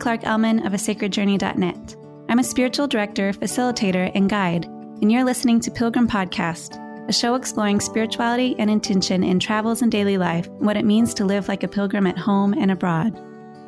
[0.00, 1.96] Clark Ellman of a sacredjourney.net.
[2.30, 7.34] I'm a spiritual director, facilitator, and guide, and you're listening to Pilgrim Podcast, a show
[7.34, 11.48] exploring spirituality and intention in travels and daily life, and what it means to live
[11.48, 13.14] like a pilgrim at home and abroad.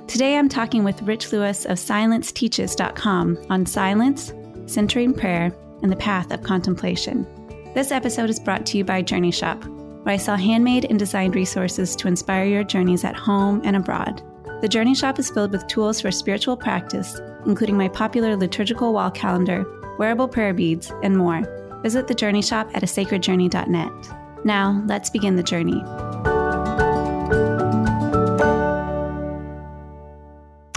[0.08, 4.32] Today I'm talking with Rich Lewis of silenceteaches.com on silence,
[4.66, 7.26] centering prayer, and the path of contemplation.
[7.74, 9.62] This episode is brought to you by Journey Shop,
[10.04, 14.22] where I sell handmade and designed resources to inspire your journeys at home and abroad.
[14.62, 19.10] The Journey Shop is filled with tools for spiritual practice, including my popular liturgical wall
[19.10, 19.66] calendar,
[19.98, 21.42] wearable prayer beads, and more.
[21.82, 24.44] Visit the Journey Shop at a sacredjourney.net.
[24.44, 25.80] Now, let's begin the journey.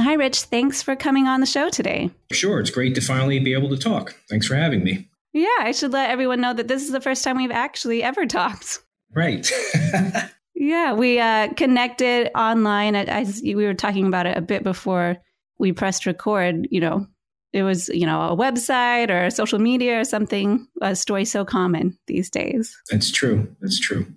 [0.01, 0.41] Hi, Rich.
[0.45, 2.09] Thanks for coming on the show today.
[2.31, 2.59] Sure.
[2.59, 4.15] It's great to finally be able to talk.
[4.31, 5.07] Thanks for having me.
[5.31, 8.25] Yeah, I should let everyone know that this is the first time we've actually ever
[8.25, 8.79] talked.
[9.13, 9.47] Right.
[10.55, 12.95] yeah, we uh, connected online.
[12.95, 15.17] As we were talking about it a bit before
[15.59, 16.67] we pressed record.
[16.71, 17.07] You know,
[17.53, 20.67] it was you know a website or social media or something.
[20.81, 22.75] A story so common these days.
[22.89, 23.53] That's true.
[23.61, 24.07] That's true.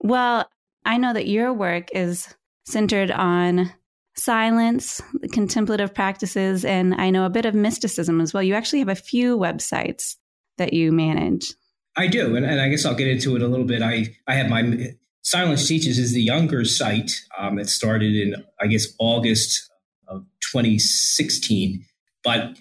[0.00, 0.48] Well,
[0.84, 2.32] I know that your work is
[2.66, 3.72] centered on
[4.16, 8.42] silence, contemplative practices, and I know a bit of mysticism as well.
[8.42, 10.16] You actually have a few websites
[10.58, 11.54] that you manage.
[11.96, 13.82] I do, and, and I guess I'll get into it a little bit.
[13.82, 14.94] I I have my
[15.26, 17.10] Silence Teaches is the younger site.
[17.36, 19.68] Um, it started in I guess August
[20.06, 21.84] of 2016,
[22.22, 22.56] but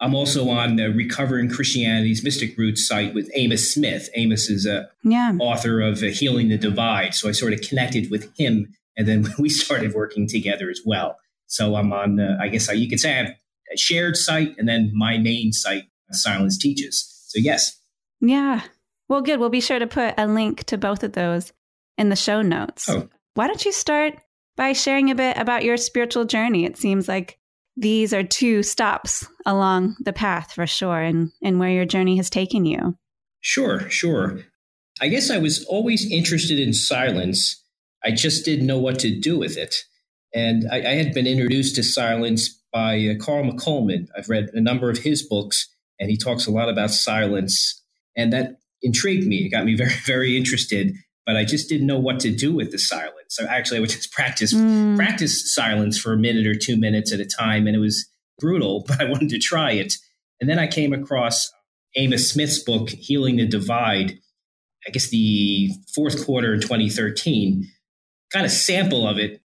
[0.00, 4.10] I'm also on the Recovering Christianity's Mystic Roots site with Amos Smith.
[4.14, 5.32] Amos is a yeah.
[5.40, 9.48] author of Healing the Divide, so I sort of connected with him, and then we
[9.48, 11.18] started working together as well.
[11.48, 13.34] So I'm on, uh, I guess you could say I have
[13.72, 17.24] a shared site, and then my main site, Silence Teaches.
[17.26, 17.76] So yes.
[18.20, 18.60] Yeah.
[19.08, 19.40] Well, good.
[19.40, 21.52] We'll be sure to put a link to both of those
[21.98, 22.88] in the show notes.
[22.88, 23.08] Oh.
[23.34, 24.14] Why don't you start
[24.56, 26.64] by sharing a bit about your spiritual journey?
[26.64, 27.38] It seems like
[27.76, 32.30] these are two stops along the path for sure and, and where your journey has
[32.30, 32.96] taken you.
[33.40, 34.40] Sure, sure.
[35.00, 37.62] I guess I was always interested in silence.
[38.04, 39.84] I just didn't know what to do with it.
[40.34, 44.08] And I, I had been introduced to silence by uh, Carl McColman.
[44.16, 45.68] I've read a number of his books,
[45.98, 47.82] and he talks a lot about silence.
[48.16, 49.46] And that intrigued me.
[49.46, 50.94] It got me very, very interested,
[51.26, 53.14] but I just didn't know what to do with the silence.
[53.28, 54.96] So actually, I would just practice mm.
[54.96, 58.08] practice silence for a minute or two minutes at a time, and it was
[58.38, 59.94] brutal, but I wanted to try it.
[60.40, 61.50] And then I came across
[61.96, 64.18] Amos Smith's book, Healing the Divide.
[64.86, 67.66] I guess the fourth quarter in 2013.
[68.32, 69.40] Got a sample of it.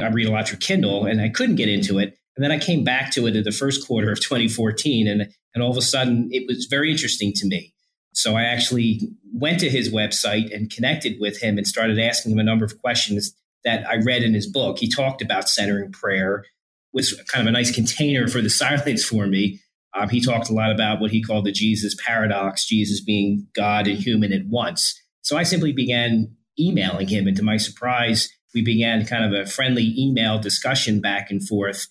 [0.00, 2.18] I read a lot through Kindle, and I couldn't get into it.
[2.36, 5.62] And then I came back to it in the first quarter of 2014, and and
[5.62, 7.71] all of a sudden it was very interesting to me.
[8.12, 9.00] So I actually
[9.32, 12.80] went to his website and connected with him and started asking him a number of
[12.80, 13.34] questions
[13.64, 14.78] that I read in his book.
[14.78, 16.44] He talked about centering prayer,
[16.92, 19.60] was kind of a nice container for the silence for me.
[19.94, 23.86] Um, he talked a lot about what he called the Jesus paradox, Jesus being God
[23.86, 24.98] and human at once.
[25.20, 29.48] So I simply began emailing him, and to my surprise, we began kind of a
[29.48, 31.86] friendly email discussion back and forth.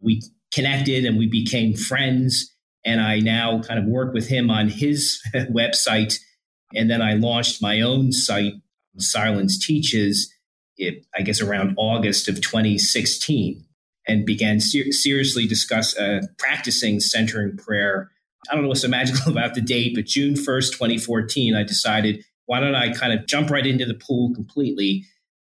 [0.00, 0.22] We
[0.52, 2.54] connected and we became friends.
[2.86, 6.18] And I now kind of work with him on his website.
[6.74, 8.54] And then I launched my own site,
[8.96, 10.32] Silence Teaches,
[10.78, 13.64] it, I guess around August of 2016,
[14.06, 18.10] and began ser- seriously discuss uh, practicing centering prayer.
[18.48, 22.24] I don't know what's so magical about the date, but June 1st, 2014, I decided,
[22.46, 25.04] why don't I kind of jump right into the pool completely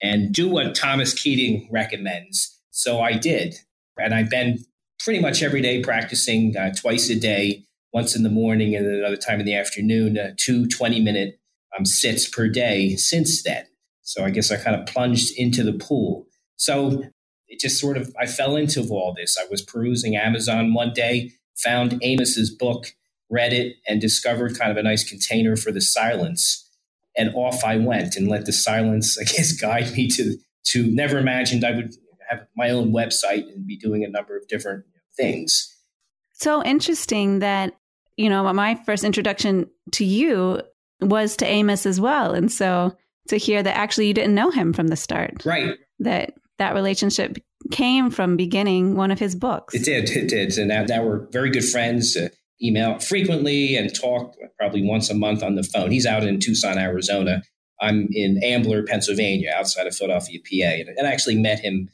[0.03, 2.59] and do what Thomas Keating recommends?
[2.71, 3.55] So I did.
[3.99, 4.65] And I've been
[5.05, 9.17] pretty much every day practicing uh, twice a day, once in the morning and another
[9.17, 11.39] time in the afternoon, uh, two 20 minute
[11.77, 13.65] um, sits per day since then.
[14.03, 16.27] So I guess I kind of plunged into the pool.
[16.57, 17.05] So
[17.49, 19.37] it just sort of, I fell into all this.
[19.39, 22.95] I was perusing Amazon one day, found Amos's book,
[23.31, 26.69] read it, and discovered kind of a nice container for the silence.
[27.17, 31.19] And off I went and let the silence, I guess, guide me to, to never
[31.19, 31.95] imagined I would
[32.31, 34.85] have my own website and be doing a number of different
[35.17, 35.69] things.
[36.33, 37.75] So interesting that,
[38.17, 40.61] you know, my first introduction to you
[41.01, 42.35] was to Amos as well.
[42.35, 42.97] And so
[43.29, 45.45] to hear that actually you didn't know him from the start.
[45.45, 45.79] Right.
[46.01, 47.39] That that relationship
[47.71, 49.75] came from beginning one of his books.
[49.75, 50.11] It did.
[50.11, 50.59] It did.
[50.59, 52.17] And now, now we're very good friends.
[52.17, 52.29] Uh,
[52.63, 55.91] email frequently and talk probably once a month on the phone.
[55.91, 57.43] He's out in Tucson, Arizona.
[57.81, 60.81] I'm in Ambler, Pennsylvania, outside of Philadelphia, PA.
[60.81, 61.89] And, and I actually met him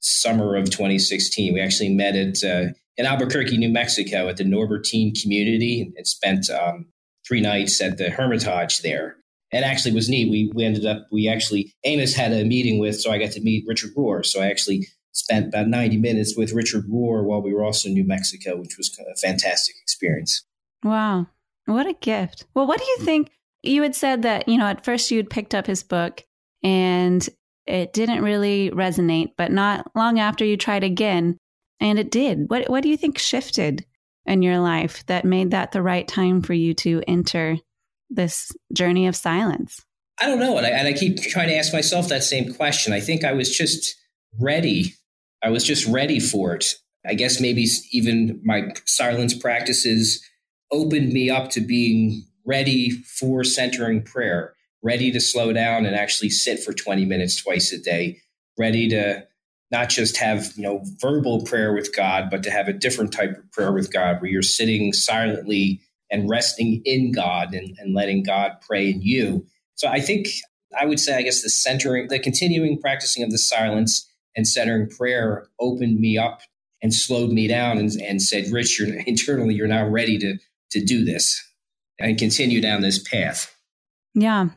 [0.00, 1.54] summer of 2016.
[1.54, 6.50] We actually met at uh, in Albuquerque, New Mexico, at the Norbertine community, and spent
[6.50, 6.86] um,
[7.26, 9.16] three nights at the Hermitage there.
[9.52, 10.30] And actually was neat.
[10.30, 13.40] We we ended up we actually Amos had a meeting with, so I got to
[13.40, 14.24] meet Richard Rohr.
[14.24, 17.94] So I actually spent about 90 minutes with Richard Rohr while we were also in
[17.94, 20.44] New Mexico, which was a fantastic experience.
[20.84, 21.26] Wow.
[21.66, 22.46] What a gift.
[22.54, 23.30] Well, what do you think?
[23.62, 26.24] You had said that, you know, at first you'd picked up his book
[26.62, 27.28] and
[27.68, 31.36] it didn't really resonate, but not long after you tried again
[31.80, 32.48] and it did.
[32.48, 33.84] What what do you think shifted
[34.26, 37.56] in your life that made that the right time for you to enter
[38.10, 39.84] this journey of silence?
[40.20, 40.56] I don't know.
[40.56, 42.92] And I, and I keep trying to ask myself that same question.
[42.92, 43.94] I think I was just
[44.40, 44.94] ready.
[45.42, 46.74] I was just ready for it.
[47.06, 50.22] I guess maybe even my silence practices
[50.72, 56.30] opened me up to being ready for centering prayer, ready to slow down and actually
[56.30, 58.20] sit for 20 minutes twice a day,
[58.58, 59.26] ready to
[59.70, 63.36] not just have you know verbal prayer with God, but to have a different type
[63.36, 65.80] of prayer with God where you're sitting silently
[66.10, 69.46] and resting in God and, and letting God pray in you.
[69.74, 70.28] So I think
[70.78, 74.88] I would say, I guess the centering, the continuing practicing of the silence and centering
[74.88, 76.40] prayer opened me up
[76.82, 80.38] and slowed me down and, and said, Rich, you're internally, you're now ready to
[80.70, 81.42] to do this
[81.98, 83.54] and continue down this path.
[84.14, 84.50] Yeah.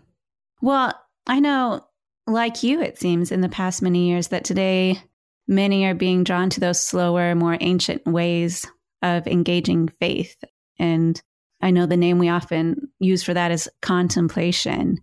[0.61, 0.93] Well,
[1.27, 1.85] I know
[2.27, 5.01] like you, it seems, in the past many years, that today
[5.47, 8.65] many are being drawn to those slower, more ancient ways
[9.01, 10.41] of engaging faith.
[10.79, 11.21] And
[11.61, 14.99] I know the name we often use for that is contemplation.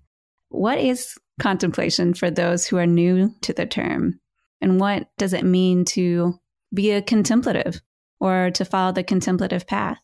[0.49, 4.21] What is contemplation for those who are new to the term?
[4.61, 6.35] And what does it mean to
[6.73, 7.81] be a contemplative
[8.21, 9.99] or to follow the contemplative path?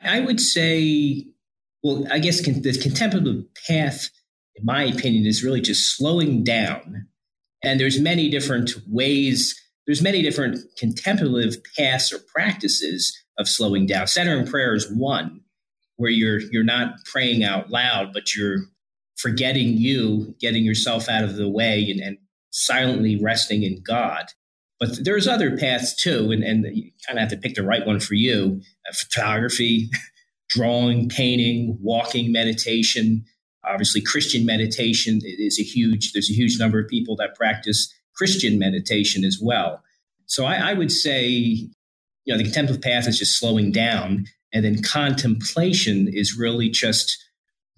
[0.00, 1.26] I would say,
[1.82, 4.10] well, I guess the contemplative path
[4.58, 7.06] in my opinion, is really just slowing down.
[7.62, 14.06] And there's many different ways, there's many different contemplative paths or practices of slowing down.
[14.06, 15.40] Centering prayer is one
[15.96, 18.60] where you're you're not praying out loud, but you're
[19.16, 22.18] forgetting you, getting yourself out of the way and, and
[22.50, 24.26] silently resting in God.
[24.80, 27.84] But there's other paths too, and, and you kind of have to pick the right
[27.84, 28.60] one for you.
[28.88, 29.90] Uh, photography,
[30.48, 33.24] drawing, painting, walking, meditation,
[33.64, 38.58] Obviously, Christian meditation is a huge, there's a huge number of people that practice Christian
[38.58, 39.82] meditation as well.
[40.26, 41.70] So I, I would say, you
[42.26, 44.26] know, the contemplative path is just slowing down.
[44.52, 47.16] And then contemplation is really just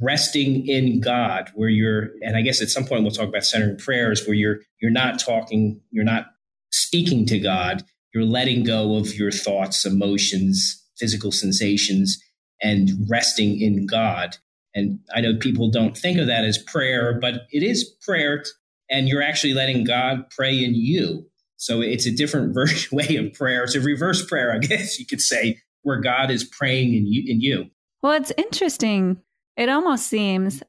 [0.01, 3.77] resting in God, where you're, and I guess at some point we'll talk about centering
[3.77, 6.27] prayers, where you're you're not talking, you're not
[6.71, 7.85] speaking to God,
[8.15, 12.19] you're letting go of your thoughts, emotions, physical sensations,
[12.63, 14.37] and resting in God.
[14.75, 18.45] And I know people don't think of that as prayer, but it is prayer,
[18.89, 21.27] and you're actually letting God pray in you.
[21.57, 22.57] So it's a different
[22.93, 23.65] way of prayer.
[23.65, 27.25] It's a reverse prayer, I guess you could say, where God is praying in you.
[27.27, 27.71] In you.
[28.03, 29.21] Well, it's interesting.
[29.57, 30.63] It almost seems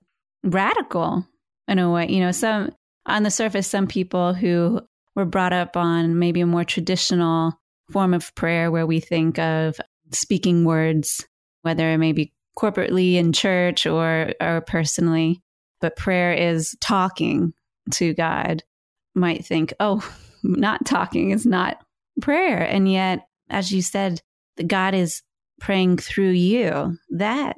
[0.44, 1.26] radical
[1.68, 2.08] in a way.
[2.10, 2.72] You know, some
[3.06, 4.82] on the surface, some people who
[5.16, 7.60] were brought up on maybe a more traditional
[7.92, 9.80] form of prayer where we think of
[10.12, 11.26] speaking words,
[11.62, 15.42] whether it may be corporately in church or or personally,
[15.80, 17.54] but prayer is talking
[17.92, 18.64] to God,
[19.16, 20.08] might think, oh,
[20.44, 21.78] not talking is not
[22.22, 22.60] prayer.
[22.60, 24.22] And yet, as you said,
[24.66, 25.22] God is
[25.60, 26.98] praying through you.
[27.12, 27.56] That,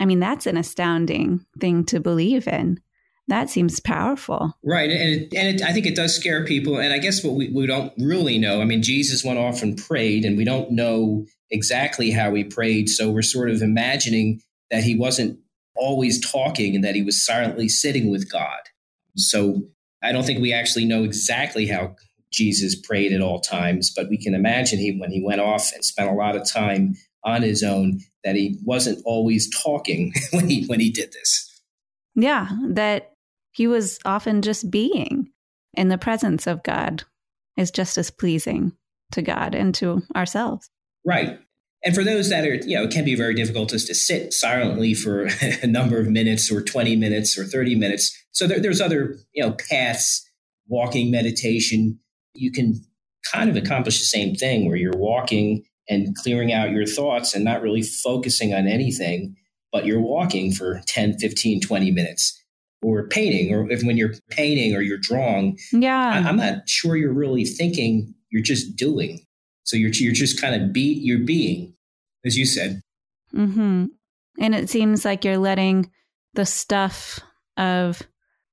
[0.00, 2.80] I mean, that's an astounding thing to believe in.
[3.28, 4.52] That seems powerful.
[4.62, 4.90] Right.
[4.90, 6.78] And, it, and it, I think it does scare people.
[6.78, 9.78] And I guess what we, we don't really know, I mean, Jesus went off and
[9.78, 12.88] prayed, and we don't know exactly how he prayed.
[12.88, 15.38] So we're sort of imagining that he wasn't
[15.76, 18.60] always talking and that he was silently sitting with God.
[19.16, 19.62] So
[20.02, 21.96] I don't think we actually know exactly how
[22.32, 25.84] Jesus prayed at all times, but we can imagine he when he went off and
[25.84, 26.94] spent a lot of time
[27.24, 31.62] on his own that he wasn't always talking when he when he did this.
[32.16, 33.12] Yeah, that
[33.52, 35.30] he was often just being
[35.74, 37.04] in the presence of God
[37.56, 38.72] is just as pleasing
[39.12, 40.68] to God and to ourselves.
[41.04, 41.38] Right.
[41.84, 44.32] And for those that are, you know, it can be very difficult just to sit
[44.32, 45.28] silently for
[45.62, 48.16] a number of minutes or 20 minutes or 30 minutes.
[48.32, 50.26] So there, there's other, you know, paths,
[50.66, 51.98] walking meditation.
[52.32, 52.80] You can
[53.30, 57.44] kind of accomplish the same thing where you're walking and clearing out your thoughts and
[57.44, 59.36] not really focusing on anything,
[59.70, 62.40] but you're walking for 10, 15, 20 minutes
[62.82, 65.58] or painting, or if when you're painting or you're drawing.
[65.72, 66.12] Yeah.
[66.14, 69.20] I, I'm not sure you're really thinking, you're just doing.
[69.64, 71.73] So you're, you're just kind of be, you're being
[72.24, 72.80] as you said.
[73.34, 73.86] Mm-hmm.
[74.40, 75.90] And it seems like you're letting
[76.34, 77.20] the stuff
[77.56, 78.02] of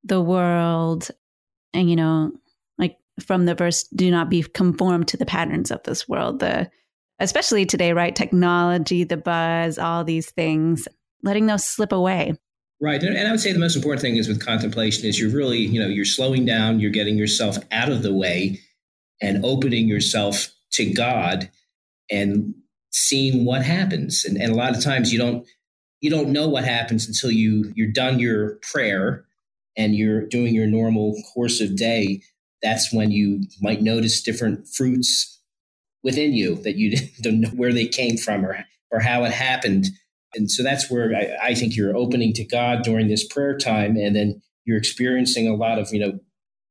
[0.04, 1.10] the world,
[1.74, 2.32] and you know,
[2.78, 6.40] like from the verse, do not be conformed to the patterns of this world.
[6.40, 6.70] The
[7.20, 8.16] especially today, right?
[8.16, 10.88] Technology, the buzz, all these things,
[11.24, 12.34] letting those slip away.
[12.82, 13.02] Right.
[13.02, 15.80] And, I would say the most important thing is with contemplation is you're really, you
[15.80, 18.60] know, you're slowing down, you're getting yourself out of the way
[19.22, 21.52] and opening yourself to God
[22.10, 22.56] and
[22.92, 24.26] seeing what happens.
[24.26, 25.46] And, and a lot of times you don't
[26.02, 29.26] you don't know what happens until you you're done your prayer
[29.78, 32.22] and you're doing your normal course of day.
[32.62, 35.40] That's when you might notice different fruits
[36.04, 39.88] within you that you don't know where they came from or or how it happened.
[40.34, 43.98] And so that's where I, I think you're opening to God during this prayer time,
[43.98, 46.20] and then you're experiencing a lot of you know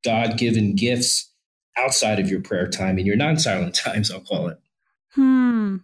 [0.04, 1.30] God given gifts
[1.78, 4.10] outside of your prayer time and your non silent times.
[4.10, 4.58] I'll call it.
[5.14, 5.78] Hmm.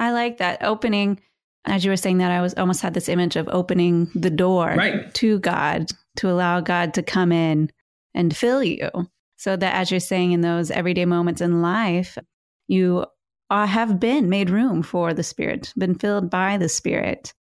[0.00, 1.20] I like that opening.
[1.66, 4.74] As you were saying that, I was almost had this image of opening the door
[4.76, 5.12] right.
[5.14, 7.70] to God to allow God to come in
[8.14, 8.88] and fill you.
[9.36, 12.18] So that as you're saying in those everyday moments in life,
[12.66, 13.06] you
[13.50, 17.34] uh, have been made room for the Spirit, been filled by the Spirit,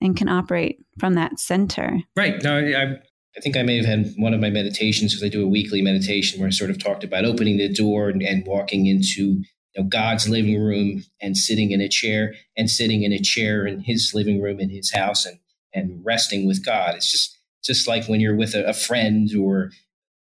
[0.00, 1.98] and can operate from that center.
[2.16, 2.42] Right.
[2.42, 2.96] No, I,
[3.36, 5.82] I think I may have had one of my meditations because I do a weekly
[5.82, 9.42] meditation where I sort of talked about opening the door and, and walking into
[9.82, 13.80] know, God's living room and sitting in a chair and sitting in a chair in
[13.80, 15.38] his living room in his house and,
[15.72, 16.94] and resting with God.
[16.94, 19.70] It's just, just like when you're with a, a friend or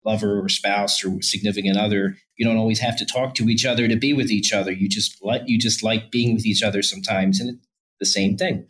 [0.06, 3.88] lover or spouse or significant other, you don't always have to talk to each other
[3.88, 4.72] to be with each other.
[4.72, 7.40] You just like, you just like being with each other sometimes.
[7.40, 7.68] And it's
[8.00, 8.68] the same thing.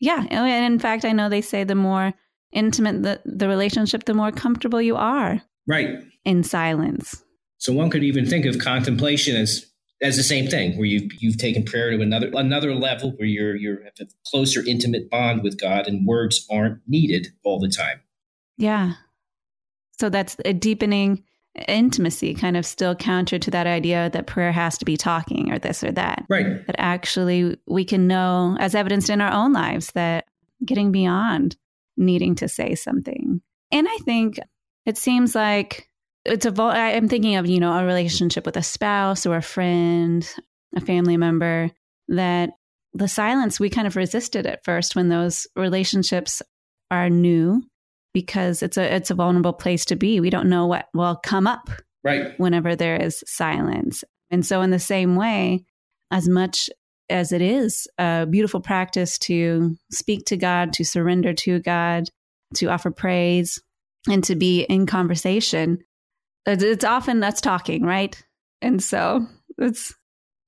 [0.00, 0.26] Yeah.
[0.30, 2.14] Oh, and in fact, I know they say the more
[2.52, 5.40] intimate the, the relationship, the more comfortable you are.
[5.66, 5.98] Right.
[6.24, 7.22] In silence.
[7.58, 9.69] So one could even think of contemplation as
[10.02, 13.56] as the same thing, where you you've taken prayer to another another level where you're
[13.56, 18.00] you're a closer, intimate bond with God, and words aren't needed all the time.
[18.56, 18.94] Yeah.
[19.98, 21.24] So that's a deepening
[21.68, 25.58] intimacy, kind of still counter to that idea that prayer has to be talking or
[25.58, 26.24] this or that.
[26.28, 26.66] Right.
[26.66, 30.26] That actually we can know, as evidenced in our own lives, that
[30.64, 31.56] getting beyond
[31.96, 33.42] needing to say something.
[33.70, 34.38] And I think
[34.86, 35.89] it seems like
[36.24, 40.34] it's a i'm thinking of you know a relationship with a spouse or a friend
[40.76, 41.70] a family member
[42.08, 42.50] that
[42.92, 46.42] the silence we kind of resisted at first when those relationships
[46.90, 47.62] are new
[48.12, 50.20] because it's a it's a vulnerable place to be.
[50.20, 51.70] We don't know what will come up
[52.02, 52.38] right.
[52.38, 54.02] whenever there is silence.
[54.30, 55.64] And so in the same way
[56.10, 56.68] as much
[57.08, 62.04] as it is a beautiful practice to speak to god to surrender to god
[62.54, 63.60] to offer praise
[64.08, 65.78] and to be in conversation
[66.46, 68.20] it's often us talking, right?
[68.62, 69.26] And so
[69.58, 69.94] it's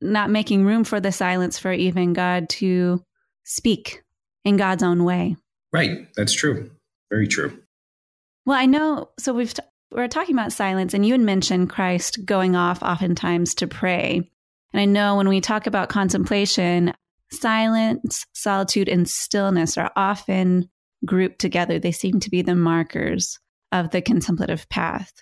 [0.01, 3.05] not making room for the silence for even God to
[3.45, 4.03] speak
[4.45, 5.37] in God's own way.
[5.73, 6.09] Right.
[6.17, 6.71] That's true.
[7.11, 7.59] Very true.
[8.45, 9.11] Well, I know.
[9.19, 13.55] So we've t- we're talking about silence, and you had mentioned Christ going off oftentimes
[13.57, 14.31] to pray.
[14.73, 16.95] And I know when we talk about contemplation,
[17.31, 20.69] silence, solitude, and stillness are often
[21.05, 21.79] grouped together.
[21.79, 23.39] They seem to be the markers
[23.71, 25.13] of the contemplative path.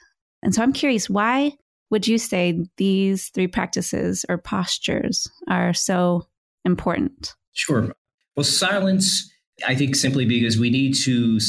[0.42, 1.52] And so I'm curious, why
[1.90, 6.26] would you say these three practices or postures are so
[6.64, 7.34] important?
[7.52, 7.94] Sure.
[8.36, 9.30] Well, silence,
[9.66, 11.40] I think simply because we need to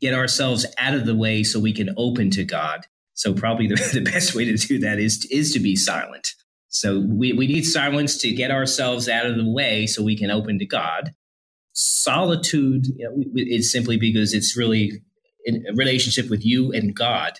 [0.00, 2.86] get ourselves out of the way so we can open to God.
[3.14, 6.28] So probably the, the best way to do that is, is to be silent.
[6.68, 10.30] So we, we need silence to get ourselves out of the way so we can
[10.30, 11.12] open to God.
[11.72, 15.00] Solitude you know, is simply because it's really
[15.44, 17.38] in a relationship with you and God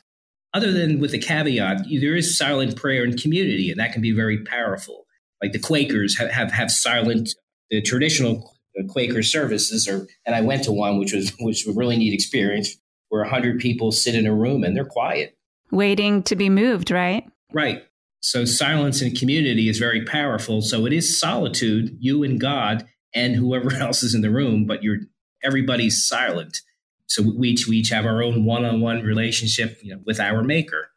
[0.57, 4.13] other than with the caveat, there is silent prayer in community, and that can be
[4.13, 5.07] very powerful.
[5.43, 7.29] Like the Quakers have, have, have silent,
[7.71, 8.57] the traditional
[8.89, 12.15] Quaker services, or and I went to one, which was which was a really neat
[12.15, 12.75] experience,
[13.11, 15.37] where hundred people sit in a room and they're quiet,
[15.71, 16.91] waiting to be moved.
[16.91, 17.25] Right.
[17.53, 17.85] Right.
[18.21, 20.63] So silence in community is very powerful.
[20.63, 24.83] So it is solitude, you and God, and whoever else is in the room, but
[24.83, 25.01] you're
[25.45, 26.63] everybody's silent.
[27.09, 30.89] So we each we each have our own one-on-one relationship, you know, with our maker.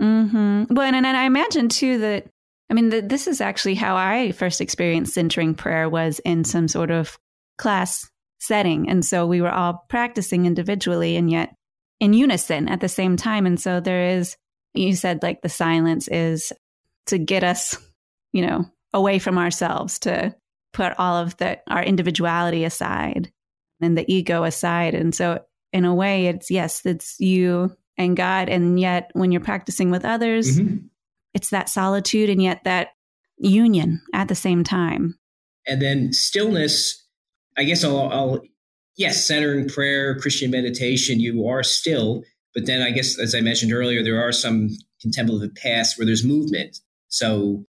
[0.00, 0.64] Hmm.
[0.70, 2.26] Well, and, and I imagine too that
[2.70, 6.68] I mean the, this is actually how I first experienced centering prayer was in some
[6.68, 7.18] sort of
[7.58, 8.08] class
[8.40, 11.54] setting, and so we were all practicing individually and yet
[12.00, 13.46] in unison at the same time.
[13.46, 14.36] And so there is,
[14.74, 16.52] you said like the silence is
[17.06, 17.76] to get us,
[18.32, 20.34] you know, away from ourselves to
[20.72, 23.30] put all of the our individuality aside
[23.84, 24.94] and the ego aside.
[24.94, 28.48] And so, in a way, it's yes, it's you and God.
[28.48, 30.86] And yet, when you're practicing with others, mm-hmm.
[31.34, 32.88] it's that solitude and yet that
[33.38, 35.18] union at the same time.
[35.66, 37.06] And then stillness,
[37.56, 38.42] I guess I'll, I'll
[38.96, 42.22] yes, centering prayer, Christian meditation, you are still.
[42.54, 44.68] But then I guess, as I mentioned earlier, there are some
[45.00, 46.78] contemplative paths where there's movement.
[47.08, 47.64] So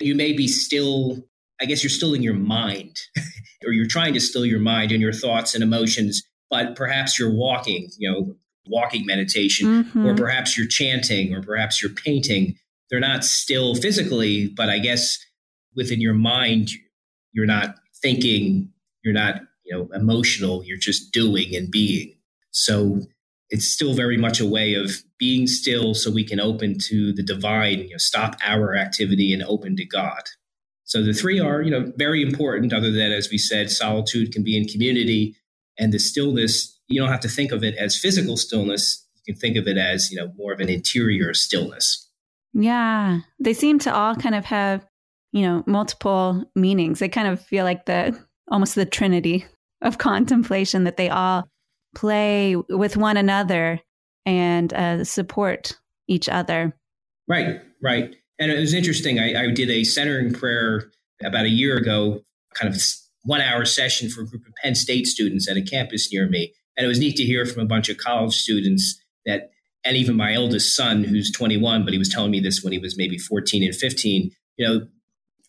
[0.00, 1.24] you may be still,
[1.60, 2.98] I guess you're still in your mind
[3.66, 7.32] or you're trying to still your mind and your thoughts and emotions, but perhaps you're
[7.32, 8.36] walking, you know,
[8.68, 10.06] walking meditation, mm-hmm.
[10.06, 12.56] or perhaps you're chanting, or perhaps you're painting.
[12.90, 15.18] they're not still physically, but I guess
[15.74, 16.70] within your mind,
[17.32, 18.70] you're not thinking,
[19.04, 22.14] you're not, you know, emotional, you're just doing and being.
[22.50, 23.00] So
[23.50, 27.22] it's still very much a way of being still so we can open to the
[27.22, 30.22] divine, you know, stop our activity and open to God.
[30.86, 34.42] So the three are, you know, very important, other than, as we said, solitude can
[34.42, 35.36] be in community
[35.78, 39.04] and the stillness, you don't have to think of it as physical stillness.
[39.16, 42.08] You can think of it as, you know, more of an interior stillness.
[42.52, 43.20] Yeah.
[43.40, 44.86] They seem to all kind of have,
[45.32, 47.00] you know, multiple meanings.
[47.00, 49.44] They kind of feel like the almost the trinity
[49.82, 51.48] of contemplation that they all
[51.94, 53.80] play with one another
[54.24, 55.76] and uh, support
[56.08, 56.76] each other.
[57.28, 58.14] Right, right.
[58.38, 59.18] And it was interesting.
[59.18, 60.90] I, I did a centering prayer
[61.24, 62.20] about a year ago,
[62.54, 62.80] kind of
[63.22, 66.52] one hour session for a group of Penn State students at a campus near me.
[66.76, 69.50] And it was neat to hear from a bunch of college students that,
[69.84, 72.78] and even my eldest son, who's 21, but he was telling me this when he
[72.78, 74.86] was maybe 14 and 15, you know,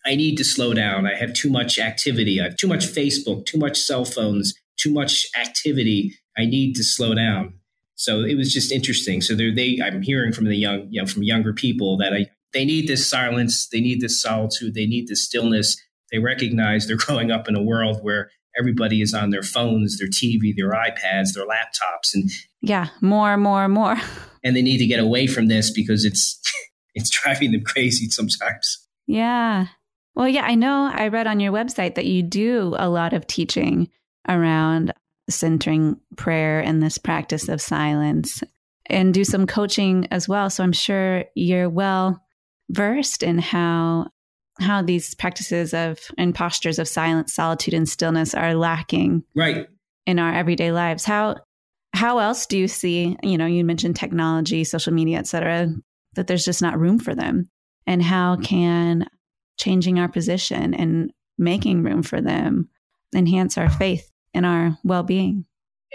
[0.06, 1.06] I need to slow down.
[1.06, 2.40] I have too much activity.
[2.40, 6.14] I have too much Facebook, too much cell phones, too much activity.
[6.36, 7.54] I need to slow down.
[7.96, 9.20] So it was just interesting.
[9.20, 12.64] So they, I'm hearing from the young, you know, from younger people that I, they
[12.64, 15.76] need this silence, they need this solitude, they need this stillness.
[16.10, 20.08] They recognize they're growing up in a world where everybody is on their phones, their
[20.08, 23.96] TV, their iPads, their laptops, and yeah, more, more, more.
[24.44, 26.40] And they need to get away from this because it's
[26.94, 28.86] it's driving them crazy sometimes.
[29.08, 29.66] Yeah.
[30.14, 33.26] Well, yeah, I know I read on your website that you do a lot of
[33.26, 33.88] teaching
[34.28, 34.94] around
[35.28, 38.42] centering prayer and this practice of silence
[38.86, 40.50] and do some coaching as well.
[40.50, 42.22] So I'm sure you're well
[42.70, 44.08] versed in how
[44.60, 49.68] how these practices of and postures of silence, solitude, and stillness are lacking right
[50.06, 51.04] in our everyday lives.
[51.04, 51.36] How
[51.94, 55.68] how else do you see, you know, you mentioned technology, social media, et cetera,
[56.14, 57.48] that there's just not room for them?
[57.86, 59.06] And how can
[59.58, 62.68] changing our position and making room for them
[63.14, 65.46] enhance our faith and our well being?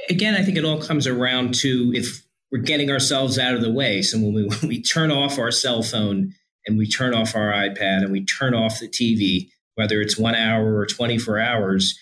[0.10, 3.72] Again, I think it all comes around to if we're getting ourselves out of the
[3.72, 4.02] way.
[4.02, 6.34] So when we, when we turn off our cell phone
[6.66, 10.36] and we turn off our iPad and we turn off the TV, whether it's one
[10.36, 11.98] hour or 24 hours,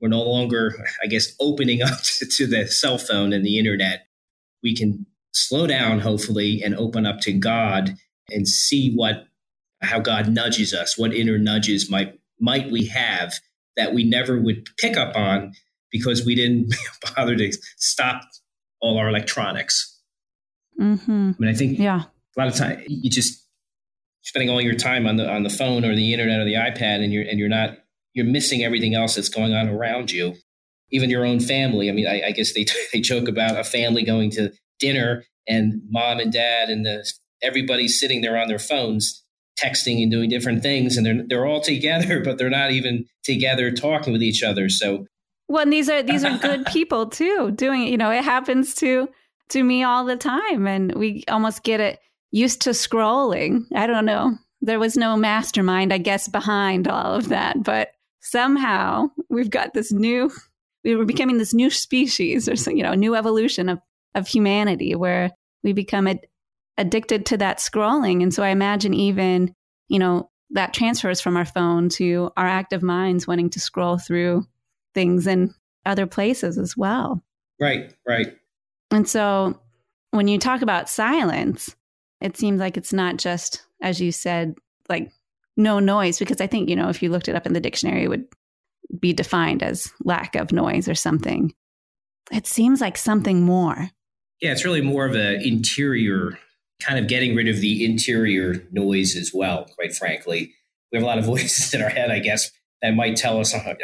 [0.00, 1.98] we're no longer, I guess, opening up
[2.36, 4.06] to, the cell phone and the internet.
[4.62, 7.94] We can slow down, hopefully, and open up to God
[8.30, 9.24] and see what
[9.80, 13.34] how God nudges us, what inner nudges might might we have
[13.76, 15.52] that we never would pick up on
[15.90, 16.74] because we didn't
[17.16, 18.22] bother to stop
[18.80, 20.00] all our electronics.
[20.80, 21.30] Mm-hmm.
[21.30, 22.02] I mean, I think yeah.
[22.36, 23.44] a lot of time you just
[24.22, 27.02] spending all your time on the on the phone or the internet or the iPad,
[27.02, 27.78] and you're and you're not
[28.14, 30.34] you're missing everything else that's going on around you,
[30.90, 31.88] even your own family.
[31.88, 35.80] I mean, I, I guess they they joke about a family going to dinner and
[35.88, 37.10] mom and dad and the
[37.42, 39.24] everybody's sitting there on their phones
[39.62, 43.70] texting and doing different things and they're they're all together but they're not even together
[43.70, 44.68] talking with each other.
[44.68, 45.06] So
[45.48, 47.90] well and these are these are good people too doing it.
[47.90, 49.08] You know it happens to
[49.50, 51.98] to me all the time and we almost get it
[52.30, 57.28] used to scrolling i don't know there was no mastermind i guess behind all of
[57.28, 60.30] that but somehow we've got this new
[60.84, 63.78] we were becoming this new species or some, you know new evolution of
[64.14, 65.30] of humanity where
[65.62, 66.20] we become a,
[66.76, 68.22] addicted to that scrolling.
[68.22, 69.54] And so I imagine even,
[69.88, 74.46] you know, that transfers from our phone to our active minds wanting to scroll through
[74.94, 77.22] things in other places as well.
[77.60, 78.34] Right, right.
[78.90, 79.60] And so
[80.12, 81.74] when you talk about silence,
[82.20, 84.56] it seems like it's not just, as you said,
[84.88, 85.12] like
[85.56, 88.04] no noise, because I think, you know, if you looked it up in the dictionary,
[88.04, 88.26] it would
[88.98, 91.52] be defined as lack of noise or something.
[92.30, 93.90] It seems like something more.
[94.40, 96.38] Yeah, it's really more of an interior
[96.80, 100.54] kind of getting rid of the interior noise as well, quite frankly.
[100.92, 102.50] We have a lot of voices in our head, I guess,
[102.82, 103.74] that might tell us, oh,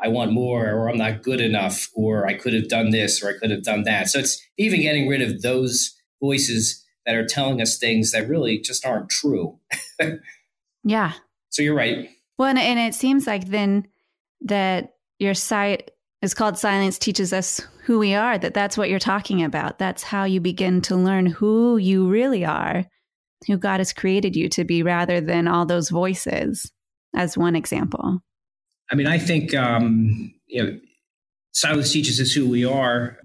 [0.00, 3.30] I want more, or I'm not good enough, or I could have done this, or
[3.30, 4.08] I could have done that.
[4.08, 8.58] So it's even getting rid of those voices that are telling us things that really
[8.58, 9.58] just aren't true.
[10.84, 11.14] yeah.
[11.48, 12.10] So you're right.
[12.36, 13.88] Well, and, and it seems like then
[14.42, 15.90] that your site
[16.20, 19.78] is called Silence Teaches Us Who We Are, that that's what you're talking about.
[19.78, 22.84] That's how you begin to learn who you really are,
[23.46, 26.70] who God has created you to be, rather than all those voices,
[27.16, 28.20] as one example.
[28.92, 30.78] I mean, I think, um, you know,
[31.52, 33.16] silence teaches us who we are.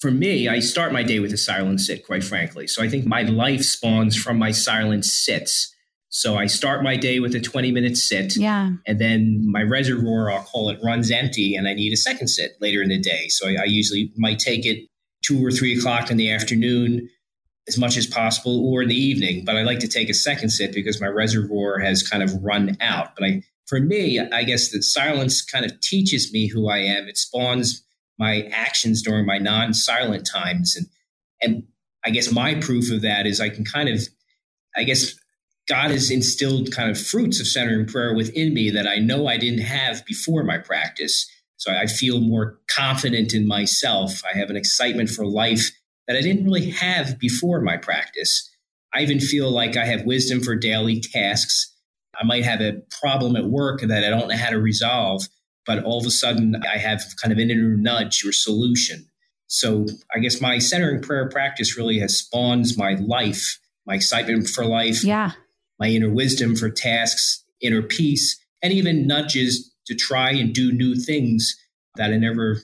[0.00, 2.68] For me, I start my day with a silent sit, quite frankly.
[2.68, 5.74] So I think my life spawns from my silent sits.
[6.08, 8.36] So I start my day with a 20 minute sit.
[8.36, 8.70] Yeah.
[8.86, 12.52] And then my reservoir, I'll call it, runs empty and I need a second sit
[12.60, 13.28] later in the day.
[13.28, 14.88] So I, I usually might take it
[15.22, 17.08] two or three o'clock in the afternoon.
[17.66, 20.48] as much as possible or in the evening, but I like to take a second
[20.48, 23.14] sit because my reservoir has kind of run out.
[23.14, 27.08] But I, for me, I guess that silence kind of teaches me who I am.
[27.08, 27.84] It spawns
[28.18, 30.76] my actions during my non-silent times.
[30.76, 30.86] And,
[31.40, 31.62] and
[32.04, 34.00] I guess my proof of that is I can kind of,
[34.76, 35.14] I guess
[35.68, 39.36] God has instilled kind of fruits of centering prayer within me that I know I
[39.36, 41.30] didn't have before my practice.
[41.58, 44.22] So I feel more confident in myself.
[44.24, 45.70] I have an excitement for life
[46.06, 48.48] that I didn't really have before my practice.
[48.94, 51.74] I even feel like I have wisdom for daily tasks.
[52.18, 55.28] I might have a problem at work that I don't know how to resolve,
[55.68, 59.06] but all of a sudden I have kind of an inner nudge or solution.
[59.48, 64.64] So I guess my centering prayer practice really has spawned my life, my excitement for
[64.64, 65.32] life, yeah,
[65.78, 70.94] my inner wisdom for tasks, inner peace, and even nudges to try and do new
[70.94, 71.54] things
[71.96, 72.62] that I never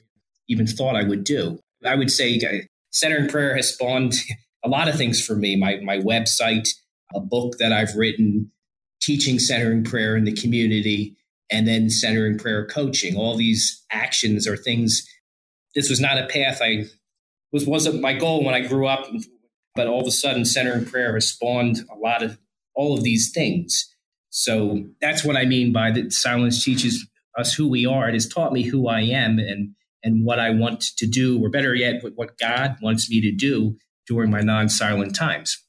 [0.49, 1.59] even thought I would do.
[1.85, 4.15] I would say uh, Centering Prayer has spawned
[4.65, 5.57] a lot of things for me.
[5.57, 6.69] My my website,
[7.15, 8.51] a book that I've written,
[9.03, 11.17] teaching centering prayer in the community,
[11.51, 13.17] and then centering prayer coaching.
[13.17, 15.07] All these actions are things.
[15.75, 16.85] This was not a path I
[17.53, 19.07] was wasn't my goal when I grew up,
[19.75, 22.39] but all of a sudden, centering prayer has spawned a lot of
[22.75, 23.95] all of these things.
[24.31, 27.07] So that's what I mean by that silence teaches
[27.39, 28.09] us who we are.
[28.09, 31.49] It has taught me who I am and and what I want to do, or
[31.49, 33.77] better yet, what God wants me to do
[34.07, 35.63] during my non-silent times.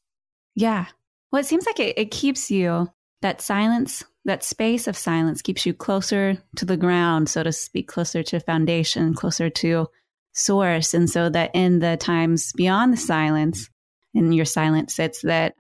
[0.56, 0.88] Yeah.
[1.32, 2.90] Well, it seems like it, it keeps you
[3.22, 7.88] that silence, that space of silence keeps you closer to the ground, so to speak,
[7.88, 9.88] closer to foundation, closer to
[10.34, 10.94] source.
[10.94, 13.70] And so that in the times beyond the silence,
[14.14, 15.56] in your silence, sits, that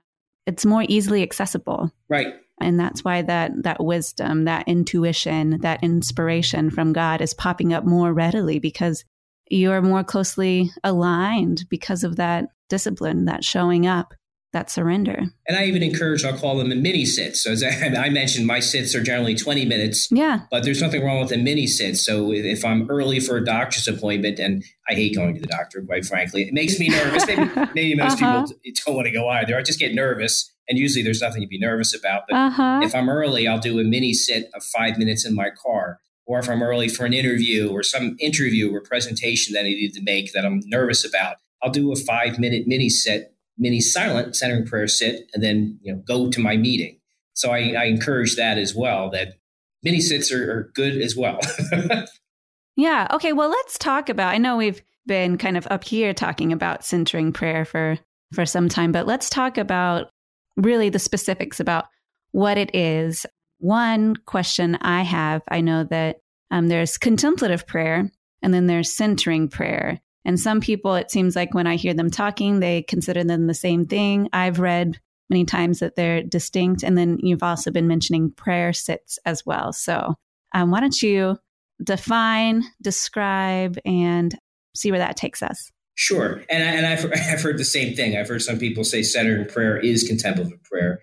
[0.45, 1.91] it's more easily accessible.
[2.09, 2.33] Right.
[2.59, 7.83] And that's why that that wisdom, that intuition, that inspiration from God is popping up
[7.83, 9.03] more readily because
[9.49, 14.13] you're more closely aligned because of that discipline, that showing up,
[14.55, 15.21] that surrender.
[15.47, 17.43] And I even encourage, I'll call them the mini sits.
[17.43, 20.07] So as I, mentioned, my sits are generally 20 minutes.
[20.11, 20.39] Yeah.
[20.49, 21.97] But there's nothing wrong with a mini sit.
[21.97, 25.83] So if I'm early for a doctor's appointment, and I hate going to the doctor,
[25.85, 27.27] quite frankly, it makes me nervous.
[27.27, 27.41] Maybe,
[27.75, 28.45] maybe most uh-huh.
[28.63, 29.57] people don't want to go either.
[29.57, 30.51] I just get nervous.
[30.67, 32.23] And usually there's nothing to be nervous about.
[32.29, 32.79] But uh-huh.
[32.81, 35.99] if I'm early, I'll do a mini sit of five minutes in my car.
[36.25, 39.93] Or if I'm early for an interview or some interview or presentation that I need
[39.93, 44.35] to make that I'm nervous about, I'll do a five minute mini sit, mini silent
[44.35, 46.99] centering prayer sit, and then you know go to my meeting.
[47.33, 49.09] So I, I encourage that as well.
[49.09, 49.39] That
[49.83, 51.39] mini sits are, are good as well.
[52.75, 53.07] yeah.
[53.11, 53.33] Okay.
[53.33, 54.33] Well, let's talk about.
[54.33, 57.97] I know we've been kind of up here talking about centering prayer for
[58.33, 60.09] for some time, but let's talk about
[60.57, 61.85] really the specifics about
[62.31, 63.25] what it is.
[63.59, 66.17] One question I have I know that
[66.51, 68.09] um, there's contemplative prayer
[68.41, 69.99] and then there's centering prayer.
[70.25, 73.53] And some people, it seems like when I hear them talking, they consider them the
[73.53, 74.27] same thing.
[74.33, 76.83] I've read many times that they're distinct.
[76.83, 79.71] And then you've also been mentioning prayer sits as well.
[79.71, 80.15] So
[80.53, 81.37] um, why don't you
[81.83, 84.35] define, describe, and
[84.75, 85.71] see where that takes us?
[85.95, 86.43] Sure.
[86.49, 88.17] And, I, and I've, I've heard the same thing.
[88.17, 91.01] I've heard some people say centering prayer is contemplative prayer.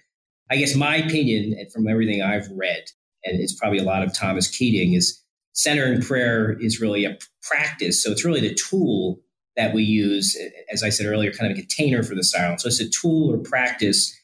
[0.51, 2.85] I guess my opinion, and from everything I've read,
[3.25, 5.22] and it's probably a lot of Thomas Keating, is
[5.53, 8.03] centering prayer is really a practice.
[8.03, 9.21] So it's really the tool
[9.57, 10.37] that we use,
[10.73, 12.63] as I said earlier, kind of a container for the silence.
[12.63, 14.19] So it's a tool or practice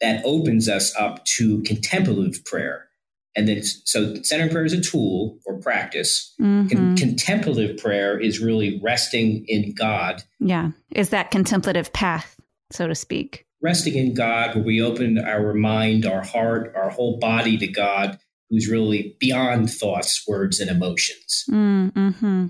[0.00, 2.88] that opens us up to contemplative prayer.
[3.34, 6.34] And then, so centering prayer is a tool or practice.
[6.40, 6.68] Mm-hmm.
[6.68, 10.22] Con- contemplative prayer is really resting in God.
[10.38, 10.72] Yeah.
[10.90, 12.38] Is that contemplative path,
[12.70, 13.46] so to speak?
[13.62, 18.18] Resting in God, where we open our mind, our heart, our whole body to God,
[18.52, 21.44] who's really beyond thoughts, words, and emotions.
[21.50, 22.48] Mm-hmm.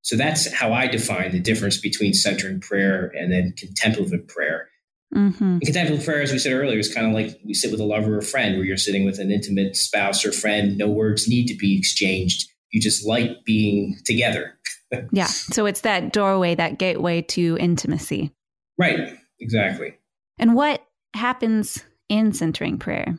[0.00, 4.68] So that's how I define the difference between centering prayer and then contemplative prayer.
[5.14, 5.58] Mm-hmm.
[5.58, 8.16] contemplative prayer, as we said earlier, is kind of like we sit with a lover
[8.16, 10.78] or friend, where you're sitting with an intimate spouse or friend.
[10.78, 12.48] No words need to be exchanged.
[12.70, 14.58] You just like being together.
[15.12, 15.26] yeah.
[15.26, 18.32] So it's that doorway, that gateway to intimacy.
[18.78, 19.18] Right.
[19.38, 19.98] Exactly.
[20.38, 23.18] And what happens in centering prayer?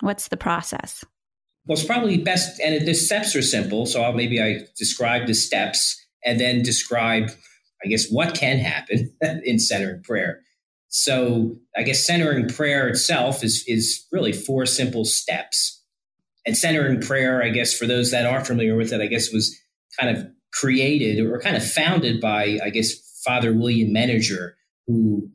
[0.00, 1.04] What's the process?
[1.68, 3.84] Well, it's probably best, and the steps are simple.
[3.84, 7.30] So I'll, maybe I describe the steps and then describe,
[7.84, 9.12] I guess, what can happen
[9.44, 10.40] in centering prayer.
[10.88, 15.82] So I guess centering prayer itself is is really four simple steps.
[16.46, 19.54] And centering prayer, I guess, for those that aren't familiar with it, I guess was
[20.00, 24.52] kind of created or kind of founded by, I guess, Father William Meninger,
[24.86, 25.30] who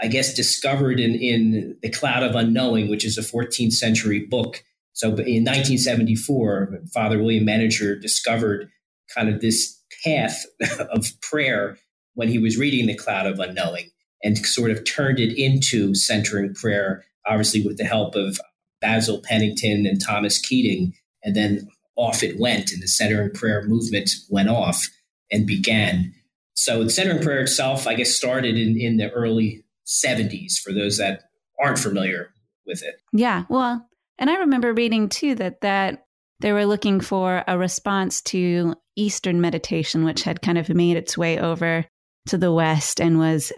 [0.00, 4.62] I guess discovered in, in The Cloud of Unknowing, which is a 14th century book.
[4.92, 8.70] So in 1974, Father William Meninger discovered
[9.14, 10.44] kind of this path
[10.90, 11.78] of prayer
[12.14, 13.90] when he was reading The Cloud of Unknowing.
[14.22, 18.38] and sort of turned it into centering prayer, obviously with the help of
[18.80, 20.94] Basil Pennington and Thomas Keating.
[21.24, 24.88] And then off it went, and the centering prayer movement went off
[25.30, 26.12] and began.
[26.54, 30.98] So the centering prayer itself, I guess, started in, in the early 70s for those
[30.98, 31.22] that
[31.62, 32.32] aren't familiar
[32.66, 32.96] with it.
[33.12, 33.44] Yeah.
[33.48, 33.88] Well,
[34.22, 36.06] and I remember reading too that that
[36.38, 41.18] they were looking for a response to Eastern meditation, which had kind of made its
[41.18, 41.84] way over
[42.28, 43.52] to the West and was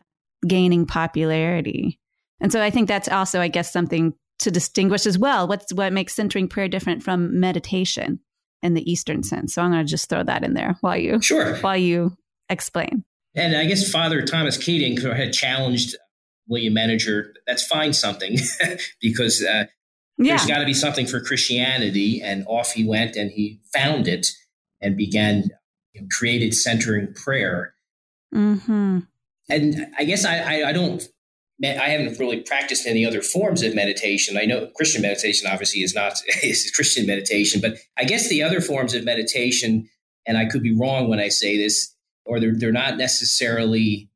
[0.48, 2.00] gaining popularity.
[2.40, 5.46] And so I think that's also, I guess, something to distinguish as well.
[5.46, 8.20] What's what makes centering prayer different from meditation
[8.62, 9.52] in the Eastern sense?
[9.52, 12.16] So I'm going to just throw that in there while you sure while you
[12.48, 13.04] explain.
[13.34, 15.94] And I guess Father Thomas Keating had challenged
[16.48, 18.38] William Meninger, Let's find something
[19.02, 19.64] because uh,
[20.18, 20.36] yeah.
[20.36, 22.20] there's got to be something for Christianity.
[22.22, 24.28] And off he went and he found it
[24.80, 25.50] and began
[25.92, 27.74] you know, created centering prayer.
[28.34, 29.00] Mm-hmm.
[29.48, 31.06] And I guess I, I, I don't
[31.62, 34.36] I haven't really practiced any other forms of meditation.
[34.36, 38.60] I know Christian meditation obviously is not is Christian meditation, but I guess the other
[38.60, 39.88] forms of meditation,
[40.26, 44.10] and I could be wrong when I say this, or they're they're not necessarily.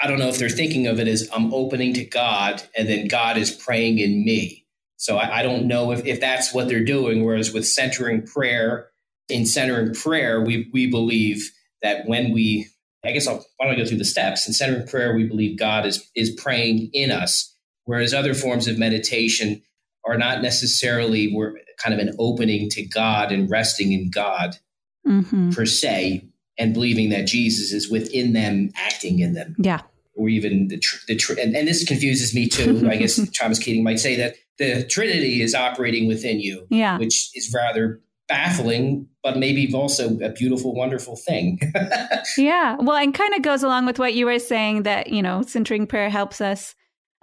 [0.00, 3.06] I don't know if they're thinking of it as I'm opening to God, and then
[3.06, 4.61] God is praying in me.
[5.02, 7.24] So I, I don't know if, if that's what they're doing.
[7.24, 8.86] Whereas with centering prayer,
[9.28, 11.50] in centering prayer, we we believe
[11.82, 12.68] that when we
[13.04, 14.46] I guess I'll, why don't I go through the steps?
[14.46, 17.52] In centering prayer, we believe God is, is praying in us,
[17.84, 19.60] whereas other forms of meditation
[20.06, 24.56] are not necessarily we're kind of an opening to God and resting in God
[25.04, 25.50] mm-hmm.
[25.50, 29.56] per se, and believing that Jesus is within them, acting in them.
[29.58, 29.80] Yeah.
[30.14, 32.86] Or even the, tr- the tr- and, and this confuses me too.
[32.88, 36.98] I guess Thomas Keating might say that the Trinity is operating within you, yeah.
[36.98, 41.60] which is rather baffling, but maybe also a beautiful, wonderful thing.
[42.38, 42.76] yeah.
[42.78, 45.86] Well, and kind of goes along with what you were saying that, you know, centering
[45.86, 46.74] prayer helps us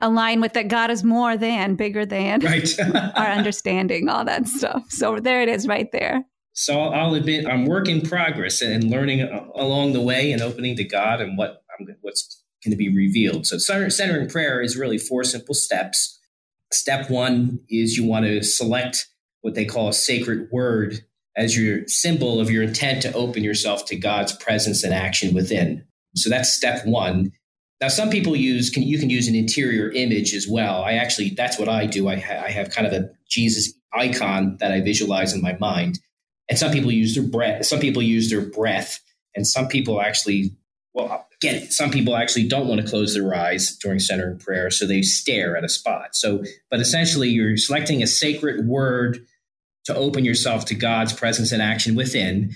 [0.01, 2.69] align with that God is more than, bigger than right.
[3.15, 4.85] our understanding, all that stuff.
[4.89, 6.25] So there it is right there.
[6.53, 9.21] So I'll admit I'm work in progress and learning
[9.55, 13.45] along the way and opening to God and what I'm, what's going to be revealed.
[13.45, 16.19] So centering prayer is really four simple steps.
[16.71, 19.07] Step one is you want to select
[19.41, 21.03] what they call a sacred word
[21.35, 25.85] as your symbol of your intent to open yourself to God's presence and action within.
[26.15, 27.31] So that's step one.
[27.81, 30.83] Now, some people use can you can use an interior image as well.
[30.83, 32.09] I actually that's what I do.
[32.09, 35.99] I, ha- I have kind of a Jesus icon that I visualize in my mind,
[36.49, 37.65] and some people use their breath.
[37.65, 38.99] Some people use their breath,
[39.33, 40.51] and some people actually
[40.93, 44.85] well again some people actually don't want to close their eyes during centering prayer, so
[44.85, 46.15] they stare at a spot.
[46.15, 49.25] So, but essentially, you're selecting a sacred word
[49.85, 52.51] to open yourself to God's presence and action within.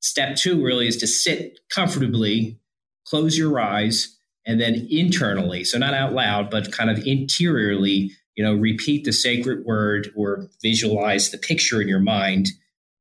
[0.00, 2.58] Step two really is to sit comfortably,
[3.06, 8.44] close your eyes, and then internally, so not out loud, but kind of interiorly, you
[8.44, 12.48] know, repeat the sacred word or visualize the picture in your mind.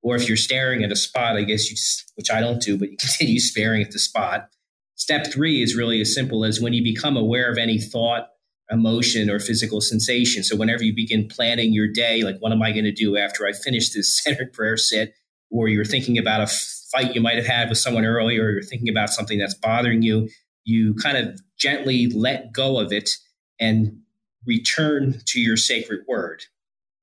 [0.01, 2.77] Or if you're staring at a spot, I guess you, just, which I don't do,
[2.77, 4.49] but you continue staring at the spot.
[4.97, 8.29] Step three is really as simple as when you become aware of any thought,
[8.69, 10.43] emotion or physical sensation.
[10.43, 13.45] So whenever you begin planning your day, like what am I going to do after
[13.45, 15.13] I finish this centered prayer set,
[15.49, 16.47] or you're thinking about a
[16.91, 20.01] fight you might have had with someone earlier, or you're thinking about something that's bothering
[20.01, 20.29] you,
[20.65, 23.11] you kind of gently let go of it
[23.59, 23.99] and
[24.45, 26.43] return to your sacred word.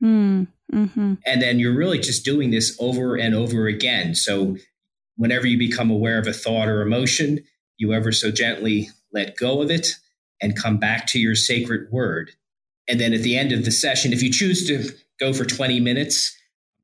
[0.03, 1.15] Mm, mm-hmm.
[1.25, 4.15] And then you're really just doing this over and over again.
[4.15, 4.57] So
[5.17, 7.45] whenever you become aware of a thought or emotion,
[7.77, 9.89] you ever so gently let go of it
[10.41, 12.33] and come back to your sacred word.
[12.89, 15.81] And then at the end of the session, if you choose to go for 20
[15.81, 16.37] minutes,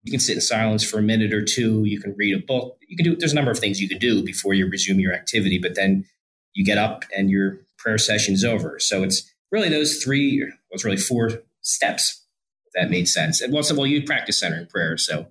[0.02, 1.84] you can sit in silence for a minute or two.
[1.84, 2.78] You can read a book.
[2.88, 5.12] You can do, there's a number of things you can do before you resume your
[5.12, 6.06] activity, but then
[6.54, 8.78] you get up and your prayer session is over.
[8.78, 12.24] So it's really those three, well, it's really four steps,
[12.66, 13.40] if that made sense.
[13.40, 14.96] And well, so, well, you practice centering prayer.
[14.96, 15.26] So,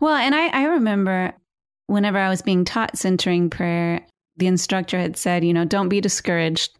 [0.00, 1.34] well, and I, I remember
[1.86, 6.00] whenever I was being taught centering prayer, the instructor had said, you know, don't be
[6.00, 6.76] discouraged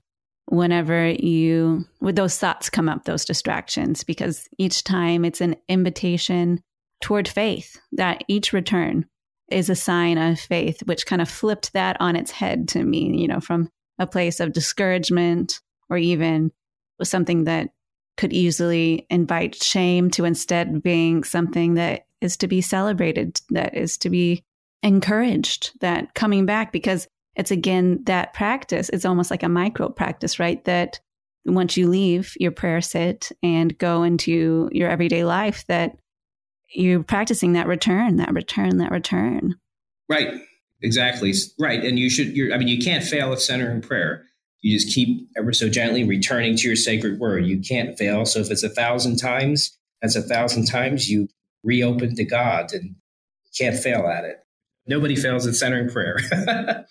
[0.46, 6.60] whenever you with those thoughts come up those distractions because each time it's an invitation
[7.00, 9.06] toward faith that each return
[9.50, 13.18] is a sign of faith which kind of flipped that on its head to me
[13.18, 16.52] you know from a place of discouragement or even
[16.98, 17.70] was something that
[18.16, 23.96] could easily invite shame to instead being something that is to be celebrated that is
[23.96, 24.44] to be
[24.82, 28.88] encouraged that coming back because it's again that practice.
[28.90, 30.64] It's almost like a micro practice, right?
[30.64, 31.00] That
[31.44, 35.96] once you leave your prayer sit and go into your everyday life, that
[36.72, 39.54] you're practicing that return, that return, that return.
[40.08, 40.40] Right.
[40.82, 41.32] Exactly.
[41.58, 41.84] Right.
[41.84, 44.24] And you should, you're, I mean, you can't fail at centering prayer.
[44.60, 47.46] you just keep ever so gently returning to your sacred word.
[47.46, 48.24] You can't fail.
[48.24, 51.28] So if it's a thousand times, that's a thousand times you
[51.62, 54.38] reopen to God and you can't fail at it.
[54.86, 56.16] Nobody fails at centering prayer.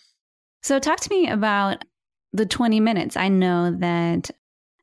[0.64, 1.86] so talk to me about
[2.34, 3.16] the 20 minutes.
[3.16, 4.32] I know that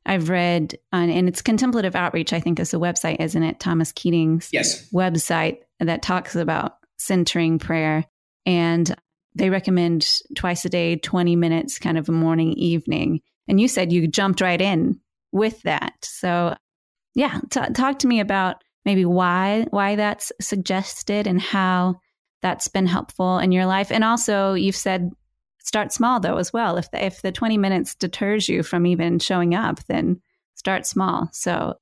[0.05, 3.59] I've read on, and it's Contemplative Outreach, I think is the website, isn't it?
[3.59, 4.89] Thomas Keating's yes.
[4.91, 8.05] website that talks about centering prayer.
[8.45, 8.95] And
[9.35, 13.21] they recommend twice a day, 20 minutes, kind of a morning, evening.
[13.47, 14.99] And you said you jumped right in
[15.31, 15.93] with that.
[16.03, 16.55] So,
[17.15, 21.95] yeah, t- talk to me about maybe why why that's suggested and how
[22.41, 23.91] that's been helpful in your life.
[23.91, 25.11] And also, you've said
[25.63, 26.77] start small though as well.
[26.77, 30.21] If the, if the 20 minutes deters you from even showing up, then
[30.55, 31.29] start small.
[31.31, 31.75] So,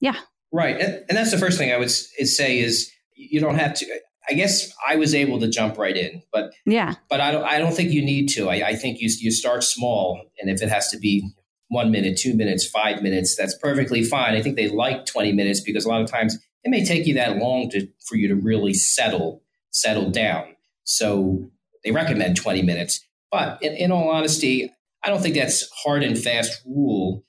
[0.00, 0.16] yeah.
[0.52, 0.80] Right.
[0.80, 3.86] And, and that's the first thing I would say is you don't have to
[4.28, 7.44] I guess I was able to jump right in, but yeah, but I don't.
[7.44, 8.48] I don't think you need to.
[8.48, 11.28] I, I, think you you start small, and if it has to be
[11.68, 14.34] one minute, two minutes, five minutes, that's perfectly fine.
[14.34, 17.14] I think they like twenty minutes because a lot of times it may take you
[17.14, 20.56] that long to for you to really settle settle down.
[20.82, 21.48] So
[21.84, 23.04] they recommend twenty minutes.
[23.36, 24.72] But in, in all honesty,
[25.04, 27.22] I don't think that's hard and fast rule.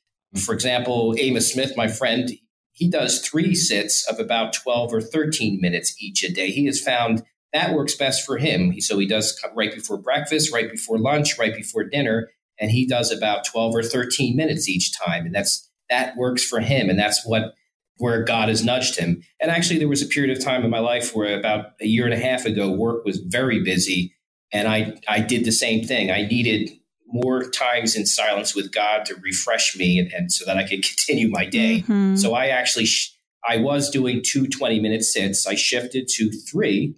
[0.45, 2.31] For example, Amos Smith, my friend,
[2.71, 6.51] he does three sits of about 12 or 13 minutes each a day.
[6.51, 8.79] He has found that works best for him.
[8.79, 13.11] So he does right before breakfast, right before lunch, right before dinner, and he does
[13.11, 15.25] about 12 or 13 minutes each time.
[15.25, 16.89] And that's that works for him.
[16.89, 17.53] And that's what
[17.97, 19.23] where God has nudged him.
[19.41, 22.05] And actually there was a period of time in my life where about a year
[22.05, 24.13] and a half ago, work was very busy.
[24.51, 26.11] And I I did the same thing.
[26.11, 26.71] I needed
[27.07, 30.83] more times in silence with God to refresh me and, and so that I could
[30.83, 31.79] continue my day.
[31.79, 32.17] Mm-hmm.
[32.17, 35.47] So I actually, sh- I was doing two 20 minute sits.
[35.47, 36.95] I shifted to three,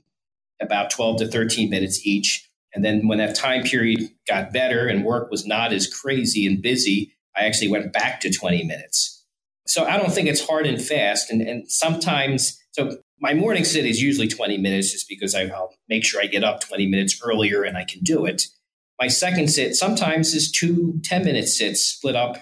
[0.59, 2.49] about 12 to 13 minutes each.
[2.73, 6.61] And then when that time period got better and work was not as crazy and
[6.61, 9.25] busy, I actually went back to 20 minutes.
[9.67, 11.31] So I don't think it's hard and fast.
[11.31, 15.73] And, and sometimes, so my morning sit is usually 20 minutes just because I, will
[15.87, 18.47] make sure I get up 20 minutes earlier and I can do it.
[18.99, 22.37] My second sit sometimes is two 10 minute sits split up,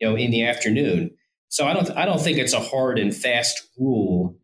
[0.00, 1.10] you know, in the afternoon.
[1.48, 4.36] So I don't I don't think it's a hard and fast rule.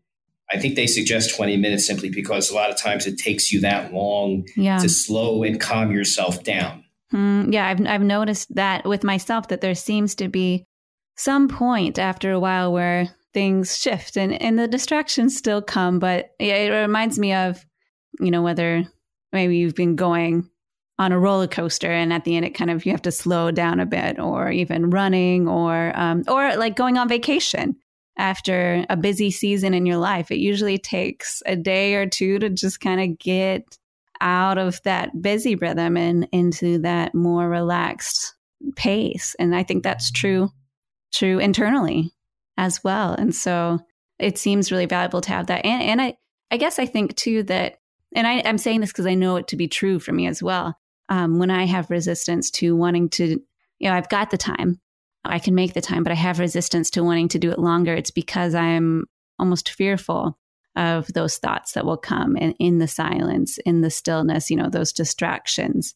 [0.53, 3.61] I think they suggest 20 minutes simply because a lot of times it takes you
[3.63, 4.79] that long yeah.
[4.79, 6.85] to slow and calm yourself down.
[7.13, 10.65] Mm, yeah, I've I've noticed that with myself that there seems to be
[11.17, 16.31] some point after a while where things shift and, and the distractions still come, but
[16.41, 17.67] it reminds me of,
[18.19, 18.83] you know, whether
[19.31, 20.49] maybe you've been going
[20.99, 23.51] on a roller coaster and at the end it kind of you have to slow
[23.51, 27.77] down a bit or even running or um, or like going on vacation
[28.17, 30.31] after a busy season in your life.
[30.31, 33.77] It usually takes a day or two to just kind of get
[34.23, 38.35] out of that busy rhythm and into that more relaxed
[38.75, 40.51] pace and i think that's true
[41.13, 42.11] true internally
[42.57, 43.79] as well and so
[44.19, 46.15] it seems really valuable to have that and, and i
[46.51, 47.79] i guess i think too that
[48.15, 50.43] and I, i'm saying this because i know it to be true for me as
[50.43, 50.77] well
[51.09, 53.41] um, when I have resistance to wanting to,
[53.79, 54.81] you know, I've got the time,
[55.25, 57.95] I can make the time, but I have resistance to wanting to do it longer.
[57.95, 59.05] It's because I'm
[59.39, 60.39] almost fearful
[60.75, 64.69] of those thoughts that will come in, in the silence, in the stillness, you know,
[64.69, 65.95] those distractions.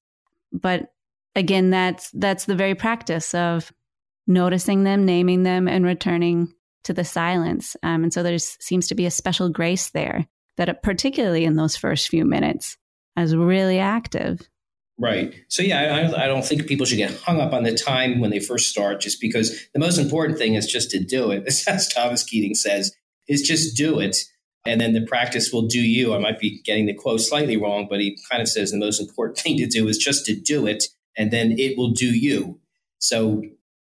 [0.53, 0.93] But
[1.35, 3.73] again, that's that's the very practice of
[4.31, 7.77] noticing them, naming them, and returning to the silence.
[7.83, 11.77] Um, and so there seems to be a special grace there that, particularly in those
[11.77, 12.79] first few minutes,
[13.19, 14.49] is really active.
[14.99, 15.35] Right.
[15.49, 18.31] So yeah, I, I, don't think people should get hung up on the time when
[18.31, 21.45] they first start, just because the most important thing is just to do it.
[21.67, 22.95] As Thomas Keating says,
[23.27, 24.19] is just do it,
[24.67, 26.15] and then the practice will do you.
[26.15, 29.01] I might be getting the quote slightly wrong, but he kind of says the most
[29.01, 30.85] important thing to do is just to do it,
[31.17, 32.61] and then it will do you.
[32.99, 33.43] So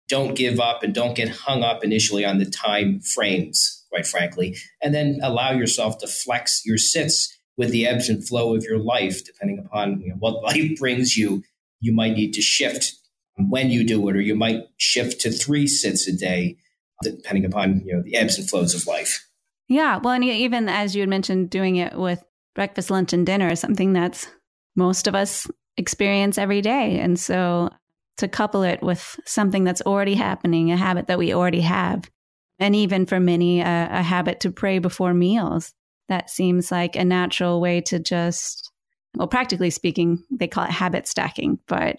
[0.08, 4.56] don't give up and don't get hung up initially on the time frames, quite frankly,
[4.82, 8.78] and then allow yourself to flex your sits with the ebbs and flow of your
[8.78, 11.42] life, depending upon you know, what life brings you,
[11.80, 12.94] you might need to shift
[13.36, 16.56] when you do it, or you might shift to three sits a day,
[17.02, 19.26] depending upon you know the ebbs and flows of life.
[19.68, 22.24] Yeah, well, and even as you had mentioned, doing it with
[22.54, 24.28] breakfast, lunch, and dinner is something that's
[24.74, 27.70] most of us experience every day, and so
[28.18, 32.10] to couple it with something that's already happening, a habit that we already have,
[32.58, 35.74] and even for many, a, a habit to pray before meals
[36.08, 38.70] that seems like a natural way to just,
[39.16, 41.96] well, practically speaking, they call it habit stacking, but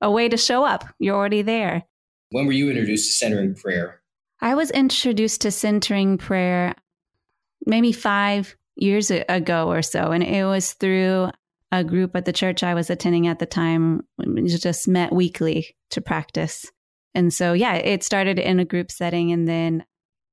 [0.00, 0.84] a way to show up.
[0.98, 1.84] You're already there.
[2.30, 4.00] When were you introduced to centering prayer?
[4.40, 6.74] I was introduced to centering prayer
[7.66, 10.12] maybe five years ago or so.
[10.12, 11.30] And it was through
[11.70, 14.06] a group at the church I was attending at the time.
[14.46, 16.66] Just met weekly to practice.
[17.14, 19.84] And so, yeah, it started in a group setting and then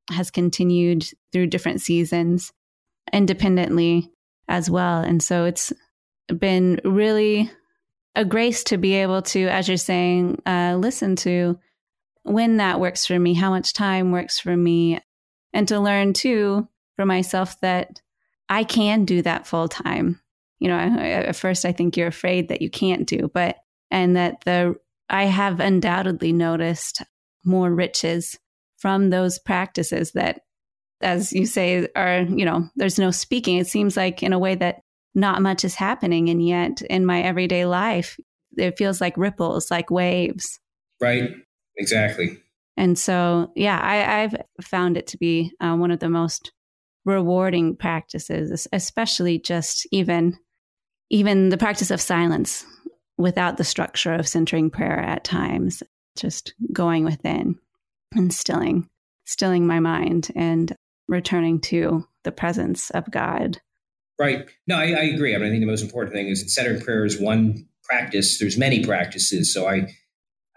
[0.10, 2.52] has continued through different seasons
[3.12, 4.12] independently
[4.48, 5.02] as well.
[5.02, 5.74] And so it's
[6.28, 7.52] been really
[8.16, 11.60] a grace to be able to, as you're saying, uh, listen to
[12.24, 15.00] when that works for me, how much time works for me,
[15.54, 18.02] and to learn too for myself that
[18.50, 20.22] I can do that full time.
[20.60, 23.58] You know, at first I think you're afraid that you can't do, but
[23.92, 24.76] and that the
[25.10, 27.04] I have undoubtedly noticed
[27.44, 28.38] more riches
[28.78, 30.42] from those practices that
[31.02, 33.58] as you say are, you know, there's no speaking.
[33.58, 34.82] It seems like in a way that
[35.14, 38.18] not much is happening and yet in my everyday life
[38.58, 40.60] it feels like ripples, like waves.
[41.02, 41.32] Right.
[41.78, 42.38] Exactly.
[42.78, 46.52] And so, yeah, I, have found it to be uh, one of the most
[47.06, 50.38] rewarding practices, especially just even
[51.10, 52.66] even the practice of silence
[53.18, 55.82] without the structure of centering prayer at times,
[56.18, 57.58] just going within
[58.14, 58.90] and stilling,
[59.26, 60.76] stilling my mind and
[61.08, 63.60] returning to the presence of God.
[64.18, 64.50] Right.
[64.68, 65.36] No, I, I agree.
[65.36, 68.40] I mean, I think the most important thing is centering prayer is one practice.
[68.40, 69.54] There's many practices.
[69.54, 69.88] So I,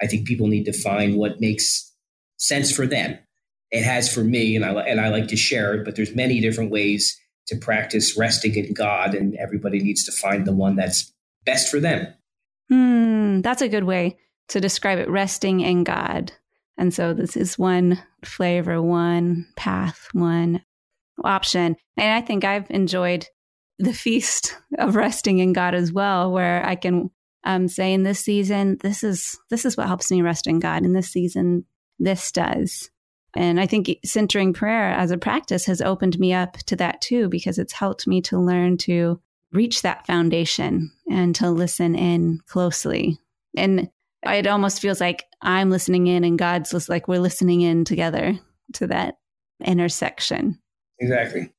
[0.01, 1.93] I think people need to find what makes
[2.37, 3.19] sense for them.
[3.71, 5.85] It has for me, and I and I like to share it.
[5.85, 10.47] But there's many different ways to practice resting in God, and everybody needs to find
[10.47, 11.13] the one that's
[11.45, 12.07] best for them.
[12.69, 14.19] Hmm, that's a good way
[14.49, 15.09] to describe it.
[15.09, 16.33] Resting in God,
[16.77, 20.63] and so this is one flavor, one path, one
[21.25, 21.77] option.
[21.97, 23.27] And I think I've enjoyed
[23.79, 27.11] the feast of resting in God as well, where I can
[27.45, 30.85] um, say in this season, this is this is what helps me rest in God.
[30.85, 31.65] In this season,
[31.99, 32.91] this does.
[33.37, 37.29] And I think centering prayer as a practice has opened me up to that too,
[37.29, 39.21] because it's helped me to learn to
[39.53, 43.19] reach that foundation and to listen in closely.
[43.57, 43.91] And
[44.25, 48.39] it almost feels like I'm listening in and God's just like we're listening in together
[48.75, 49.19] to that
[49.65, 50.59] intersection.
[50.99, 51.53] Exactly.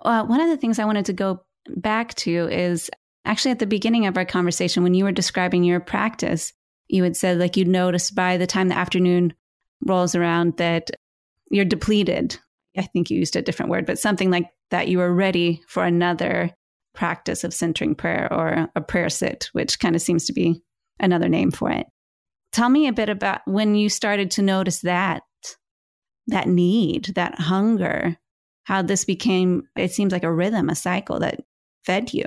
[0.00, 1.44] Uh, one of the things I wanted to go
[1.76, 2.90] back to is
[3.24, 6.52] actually at the beginning of our conversation when you were describing your practice,
[6.88, 9.34] you had said like you'd notice by the time the afternoon
[9.84, 10.90] rolls around that
[11.50, 12.38] you're depleted.
[12.76, 15.84] I think you used a different word, but something like that you are ready for
[15.84, 16.50] another
[16.94, 20.62] practice of centering prayer or a prayer sit, which kind of seems to be
[21.00, 21.86] another name for it.
[22.52, 25.22] Tell me a bit about when you started to notice that
[26.28, 28.16] that need, that hunger,
[28.64, 31.40] how this became it seems like a rhythm, a cycle that
[31.84, 32.24] fed you.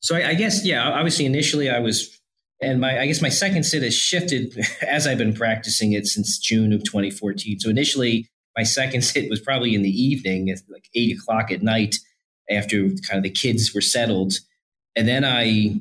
[0.00, 2.20] So I, I guess yeah, obviously initially I was
[2.60, 6.38] and my I guess my second sit has shifted as I've been practicing it since
[6.38, 7.60] June of 2014.
[7.60, 8.28] So initially
[8.58, 11.94] my second sit was probably in the evening at like eight o'clock at night
[12.50, 14.34] after kind of the kids were settled.
[14.96, 15.80] And then I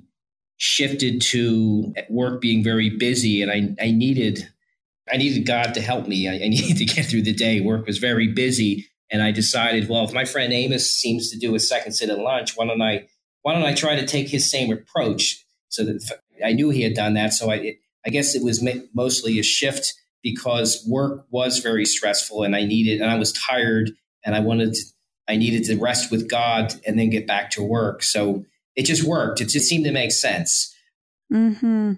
[0.57, 4.47] shifted to work being very busy and I, I needed
[5.11, 6.27] I needed God to help me.
[6.27, 7.61] I, I needed to get through the day.
[7.61, 8.87] Work was very busy.
[9.09, 12.19] And I decided, well, if my friend Amos seems to do a second sit at
[12.19, 13.07] lunch, why don't I
[13.41, 15.43] why don't I try to take his same approach?
[15.69, 17.33] So that I knew he had done that.
[17.33, 19.93] So I, it, I guess it was mostly a shift
[20.31, 23.91] because work was very stressful and I needed, and I was tired
[24.25, 24.81] and I wanted, to,
[25.27, 28.03] I needed to rest with God and then get back to work.
[28.03, 29.41] So it just worked.
[29.41, 30.75] It just seemed to make sense.
[31.31, 31.93] Hmm.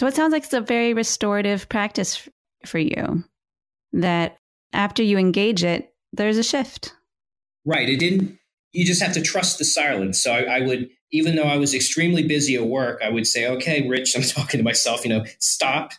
[0.00, 2.28] So it sounds like it's a very restorative practice
[2.66, 3.24] for you.
[3.92, 4.38] That
[4.72, 6.94] after you engage it, there's a shift.
[7.64, 7.88] Right.
[7.88, 8.38] It didn't.
[8.72, 10.22] You just have to trust the silence.
[10.22, 13.46] So I, I would even though I was extremely busy at work, I would say,
[13.46, 15.92] okay, Rich, I'm talking to myself, you know, stop.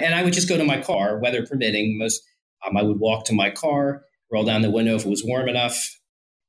[0.00, 1.98] And I would just go to my car, weather permitting.
[1.98, 2.22] Most,
[2.66, 5.48] um, I would walk to my car, roll down the window if it was warm
[5.48, 5.96] enough,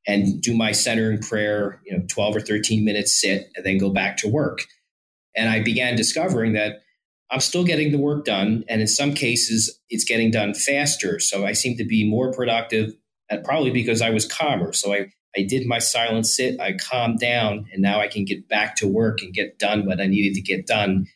[0.08, 3.90] and do my centering prayer, you know, 12 or 13 minutes sit, and then go
[3.90, 4.64] back to work.
[5.36, 6.82] And I began discovering that
[7.30, 8.66] I'm still getting the work done.
[8.68, 11.20] And in some cases, it's getting done faster.
[11.20, 12.94] So I seem to be more productive,
[13.30, 14.74] and probably because I was calmer.
[14.74, 18.50] So I I did my silent sit, I calmed down, and now I can get
[18.50, 21.08] back to work and get done what I needed to get done.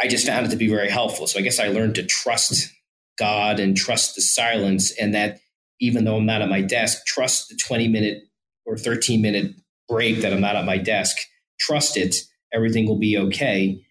[0.00, 1.26] I just found it to be very helpful.
[1.26, 2.72] So I guess I learned to trust
[3.18, 5.40] God and trust the silence, and that
[5.80, 8.24] even though I'm not at my desk, trust the 20 minute
[8.64, 9.52] or 13 minute
[9.88, 11.16] break that I'm not at my desk.
[11.58, 12.16] Trust it.
[12.52, 13.82] Everything will be okay.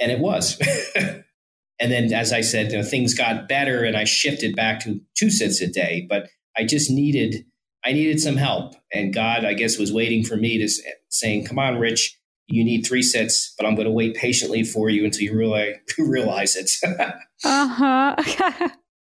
[0.00, 0.58] And it was.
[0.96, 5.00] and then, as I said, you know, things got better and I shifted back to
[5.16, 7.44] two sits a day, but I just needed
[7.84, 8.74] I needed some help.
[8.92, 10.68] And God, I guess, was waiting for me to
[11.08, 12.16] saying, come on, Rich,
[12.52, 15.76] you need three sets, but I'm going to wait patiently for you until you realize,
[15.98, 16.70] realize it.
[17.44, 18.16] uh huh.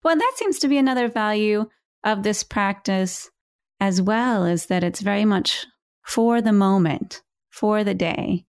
[0.04, 1.70] well, that seems to be another value
[2.04, 3.30] of this practice
[3.80, 5.68] as well, is that it's very much
[6.04, 7.22] for the moment,
[7.52, 8.44] for the day.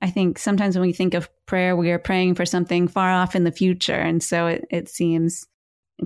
[0.00, 3.36] I think sometimes when we think of prayer, we are praying for something far off
[3.36, 3.94] in the future.
[3.94, 5.46] And so it, it seems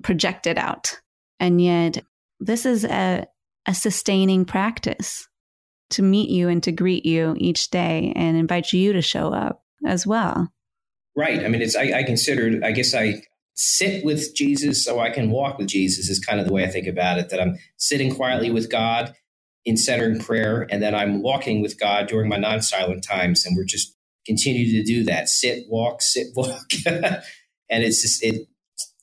[0.03, 1.01] projected out.
[1.41, 2.05] And yet,
[2.39, 3.27] this is a,
[3.67, 5.27] a sustaining practice
[5.91, 9.63] to meet you and to greet you each day and invite you to show up
[9.85, 10.49] as well.
[11.17, 11.45] Right.
[11.45, 13.23] I mean, it's, I, I consider, I guess I
[13.55, 16.69] sit with Jesus so I can walk with Jesus is kind of the way I
[16.69, 19.15] think about it, that I'm sitting quietly with God
[19.65, 23.45] in centering prayer, and then I'm walking with God during my non silent times.
[23.45, 26.71] And we're just continue to do that sit, walk, sit, walk.
[26.87, 28.47] and it's just, it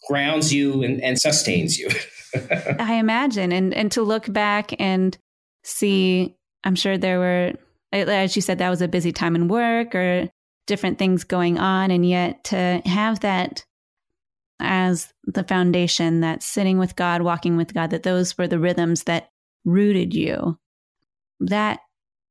[0.08, 1.90] grounds you and, and sustains you.
[2.80, 3.52] I imagine.
[3.52, 5.18] And, and to look back and
[5.64, 7.54] see, I'm sure there were,
[7.92, 10.30] as you said, that was a busy time in work or
[10.68, 11.92] different things going on.
[11.92, 13.66] And yet to have that
[14.60, 19.04] as the foundation, that sitting with God, walking with God, that those were the rhythms
[19.04, 19.30] that
[19.66, 20.58] rooted you.
[21.40, 21.80] That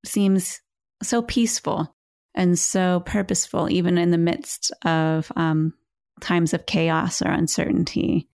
[0.05, 0.61] seems
[1.03, 1.95] so peaceful
[2.35, 5.75] and so purposeful, even in the midst of um,
[6.21, 8.29] times of chaos or uncertainty.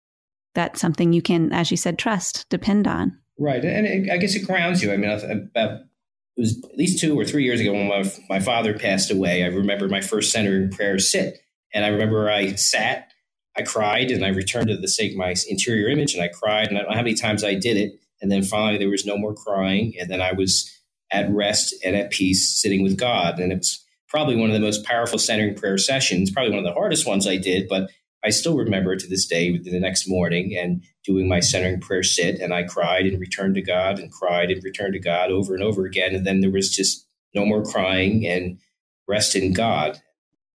[0.54, 3.18] That's something you can, as you said, trust, depend on.
[3.40, 3.64] Right.
[3.64, 4.92] And it, I guess it grounds you.
[4.92, 5.10] I mean,
[6.38, 9.44] it was at least two or three years ago when my, my father passed away.
[9.44, 11.40] I remember my first centering prayer sit.
[11.74, 13.12] And I remember I sat,
[13.58, 16.68] I cried, and I returned to the sake my interior image and I cried.
[16.68, 18.00] And I don't know how many times I did it.
[18.22, 19.94] And then finally, there was no more crying.
[20.00, 20.72] And then I was
[21.12, 23.40] at rest and at peace, sitting with God.
[23.40, 26.66] And it was probably one of the most powerful centering prayer sessions, probably one of
[26.66, 27.90] the hardest ones I did, but
[28.28, 32.42] I still remember to this day the next morning and doing my centering prayer sit.
[32.42, 35.64] And I cried and returned to God and cried and returned to God over and
[35.64, 36.14] over again.
[36.14, 38.60] And then there was just no more crying and
[39.08, 40.02] rest in God.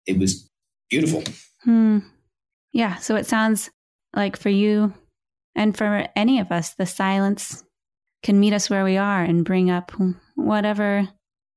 [0.06, 0.48] It was
[0.88, 1.22] beautiful.
[1.64, 1.98] Hmm.
[2.72, 2.96] Yeah.
[2.96, 3.68] So it sounds
[4.16, 4.94] like for you,
[5.54, 7.62] and for any of us, the silence
[8.22, 9.92] can meet us where we are and bring up
[10.36, 11.06] whatever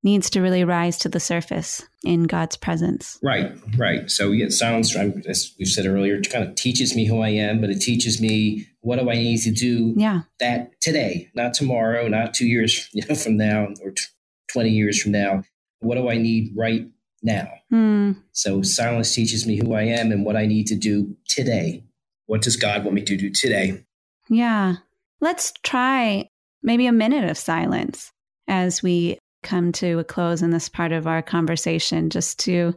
[0.03, 3.19] needs to really rise to the surface in God's presence.
[3.21, 4.09] Right, right.
[4.09, 7.61] So yeah, silence, as we said earlier, it kind of teaches me who I am,
[7.61, 10.21] but it teaches me what do I need to do yeah.
[10.39, 14.03] that today, not tomorrow, not two years you know, from now or t-
[14.51, 15.43] 20 years from now.
[15.79, 16.87] What do I need right
[17.23, 17.47] now?
[17.71, 18.17] Mm.
[18.31, 21.83] So silence teaches me who I am and what I need to do today.
[22.25, 23.83] What does God want me to do today?
[24.29, 24.75] Yeah.
[25.19, 26.29] Let's try
[26.63, 28.11] maybe a minute of silence
[28.47, 32.75] as we come to a close in this part of our conversation, just to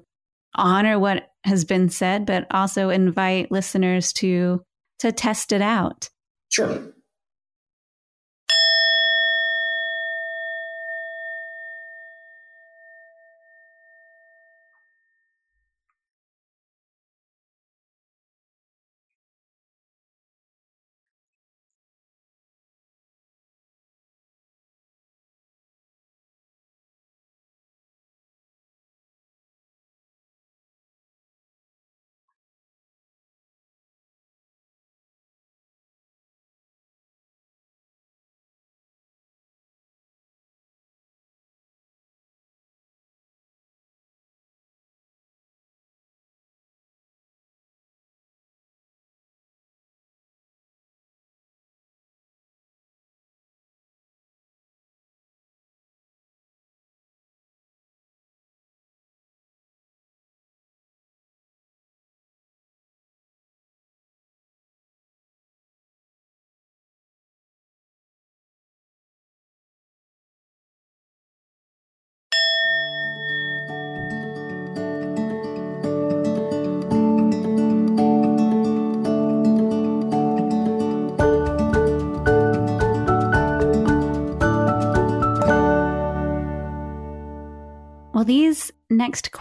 [0.54, 4.62] honor what has been said, but also invite listeners to
[5.00, 6.08] to test it out.
[6.50, 6.92] Sure.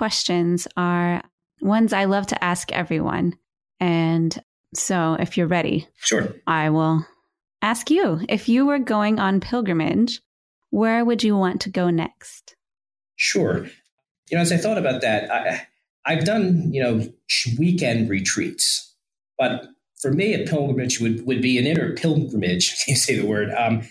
[0.04, 1.24] Questions are
[1.62, 3.38] ones I love to ask everyone.
[3.80, 4.38] And
[4.74, 6.36] so if you're ready, sure.
[6.46, 7.08] I will
[7.62, 10.20] ask you if you were going on pilgrimage,
[10.72, 12.58] where would you want to go next?
[13.16, 13.66] Sure.
[14.30, 15.66] You know, as I thought about that, I,
[16.06, 17.08] I've done, you know,
[17.58, 18.94] weekend retreats,
[19.40, 19.68] but
[20.02, 23.52] for me, a pilgrimage would, would be an inner pilgrimage, you say the word.
[23.54, 23.88] Um,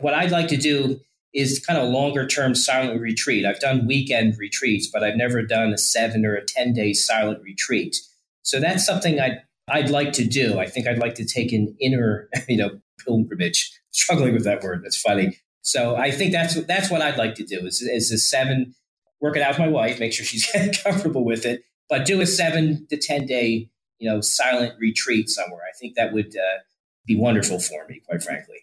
[0.00, 0.98] what I'd like to do
[1.34, 3.46] is kind of longer term silent retreat.
[3.46, 7.42] I've done weekend retreats, but I've never done a seven or a 10 day silent
[7.42, 7.96] retreat.
[8.42, 10.58] So that's something I'd, I'd like to do.
[10.58, 12.70] I think I'd like to take an inner, you know,
[13.04, 13.78] pilgrimage.
[13.94, 14.82] Struggling with that word.
[14.82, 15.38] That's funny.
[15.60, 18.74] So I think that's that's what I'd like to do is, is a seven,
[19.20, 20.50] work it out with my wife, make sure she's
[20.82, 25.60] comfortable with it, but do a seven to 10 day, you know, silent retreat somewhere.
[25.62, 26.60] I think that would uh,
[27.06, 28.61] be wonderful for me, quite frankly.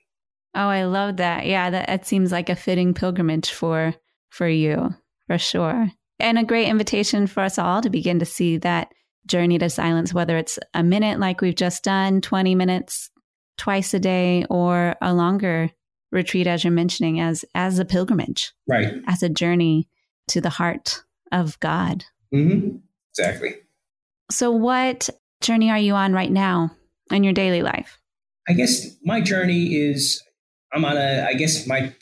[0.55, 1.45] Oh, I love that.
[1.45, 3.93] Yeah, that, that seems like a fitting pilgrimage for
[4.29, 4.93] for you,
[5.27, 5.91] for sure.
[6.19, 8.89] And a great invitation for us all to begin to see that
[9.25, 13.09] journey to silence, whether it's a minute like we've just done, 20 minutes
[13.57, 15.69] twice a day, or a longer
[16.11, 18.51] retreat, as you're mentioning, as as a pilgrimage.
[18.67, 18.93] Right.
[19.07, 19.87] As a journey
[20.29, 22.05] to the heart of God.
[22.33, 22.77] Mm-hmm.
[23.11, 23.55] Exactly.
[24.31, 25.09] So what
[25.41, 26.75] journey are you on right now
[27.11, 27.97] in your daily life?
[28.47, 30.23] I guess my journey is
[30.73, 31.93] I'm on a I guess my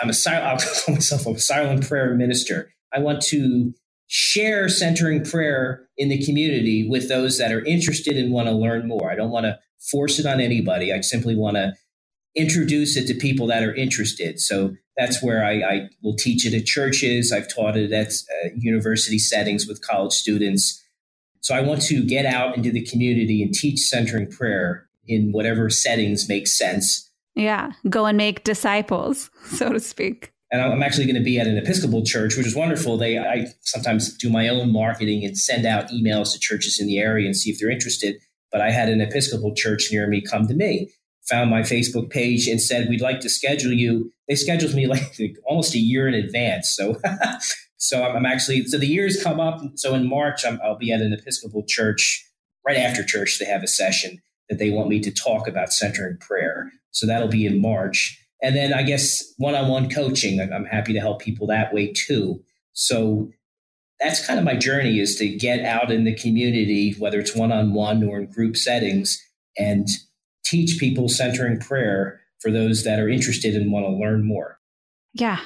[0.00, 2.72] I'm a silent I'll call myself a silent prayer minister.
[2.92, 3.74] I want to
[4.06, 8.86] share centering prayer in the community with those that are interested and want to learn
[8.86, 9.10] more.
[9.10, 9.58] I don't want to
[9.90, 10.92] force it on anybody.
[10.92, 11.74] I simply want to
[12.36, 14.40] introduce it to people that are interested.
[14.40, 17.32] So that's where I, I will teach it at churches.
[17.32, 20.82] I've taught it at uh, university settings with college students.
[21.40, 25.68] So I want to get out into the community and teach centering prayer in whatever
[25.70, 27.10] settings make sense.
[27.34, 30.32] Yeah, go and make disciples, so to speak.
[30.50, 32.96] And I'm actually going to be at an Episcopal church, which is wonderful.
[32.96, 36.98] They I sometimes do my own marketing and send out emails to churches in the
[36.98, 38.16] area and see if they're interested.
[38.52, 40.92] But I had an Episcopal church near me come to me,
[41.28, 44.86] found my Facebook page and said, "We'd like to schedule you." They scheduled me
[45.18, 46.72] like almost a year in advance.
[46.74, 47.00] So
[47.84, 49.60] So I'm, actually so the years come up.
[49.74, 52.26] So in March, i will be at an Episcopal church.
[52.66, 56.16] Right after church, they have a session that they want me to talk about centering
[56.16, 56.72] prayer.
[56.94, 58.18] So that'll be in March.
[58.42, 60.40] And then I guess one-on-one coaching.
[60.40, 62.42] I'm happy to help people that way too.
[62.72, 63.30] So
[64.00, 68.02] that's kind of my journey is to get out in the community, whether it's one-on-one
[68.04, 69.22] or in group settings,
[69.56, 69.86] and
[70.44, 74.58] teach people centering prayer for those that are interested and want to learn more.
[75.14, 75.40] Yeah.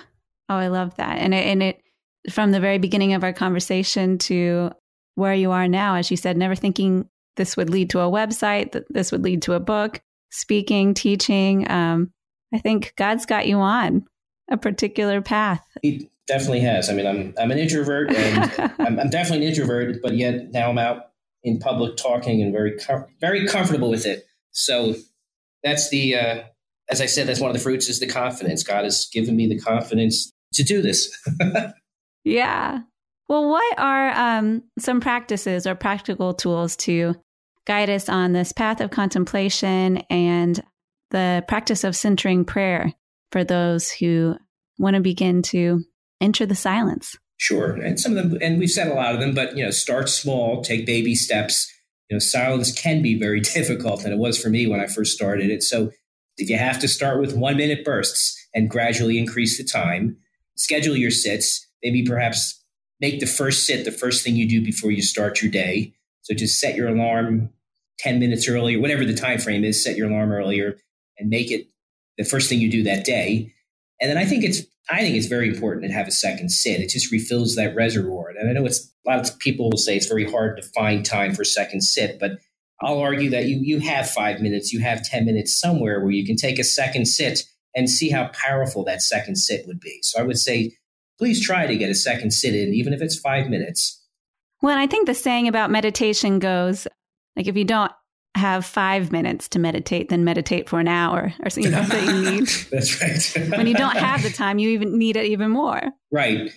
[0.49, 1.19] Oh, I love that.
[1.19, 1.83] And it, and it
[2.31, 4.73] from the very beginning of our conversation to
[5.15, 8.73] where you are now, as you said, never thinking this would lead to a website,
[8.73, 11.70] that this would lead to a book, speaking, teaching.
[11.70, 12.12] Um,
[12.53, 14.07] I think God's got you on
[14.51, 15.62] a particular path.
[15.83, 16.89] He definitely has.
[16.89, 20.70] I mean, I'm I'm an introvert, and I'm, I'm, definitely an introvert, but yet now
[20.70, 21.11] I'm out
[21.43, 24.26] in public talking and very com- very comfortable with it.
[24.53, 24.95] So
[25.62, 26.43] that's the uh,
[26.91, 28.62] as I said, that's one of the fruits is the confidence.
[28.62, 31.11] God has given me the confidence to do this.
[32.24, 32.81] Yeah.
[33.29, 37.14] Well, what are um, some practices or practical tools to
[37.69, 40.61] guide us on this path of contemplation and
[41.11, 42.93] the practice of centering prayer
[43.31, 44.35] for those who
[44.79, 45.85] want to begin to
[46.21, 47.16] enter the silence?
[47.37, 47.73] Sure.
[47.75, 50.09] And some of them, and we've said a lot of them, but, you know, start
[50.09, 51.71] small, take baby steps.
[52.09, 55.14] You know, silence can be very difficult, and it was for me when I first
[55.14, 55.62] started it.
[55.62, 55.93] So
[56.39, 60.16] if you have to start with one minute bursts and gradually increase the time,
[60.57, 62.64] schedule your sits maybe perhaps
[63.01, 65.95] make the first sit the first thing you do before you start your day.
[66.23, 67.51] So just set your alarm
[67.99, 70.79] 10 minutes earlier, whatever the time frame is, set your alarm earlier
[71.19, 71.69] and make it
[72.17, 73.53] the first thing you do that day.
[74.01, 76.81] And then I think it's I think it's very important to have a second sit.
[76.81, 78.31] It just refills that reservoir.
[78.31, 81.05] And I know it's a lot of people will say it's very hard to find
[81.05, 82.39] time for second sit, but
[82.81, 86.25] I'll argue that you you have five minutes, you have 10 minutes somewhere where you
[86.25, 87.43] can take a second sit
[87.75, 89.99] and see how powerful that second sit would be.
[90.03, 90.73] So I would say
[91.19, 94.01] please try to get a second sit in, even if it's five minutes.
[94.63, 96.87] Well, I think the saying about meditation goes
[97.39, 97.93] like if you don't
[98.34, 102.05] have five minutes to meditate, then meditate for an hour or so, you know, that
[102.05, 102.49] you need.
[102.70, 103.01] That's
[103.36, 103.57] right.
[103.57, 105.80] when you don't have the time, you even need it even more.
[106.11, 106.51] Right.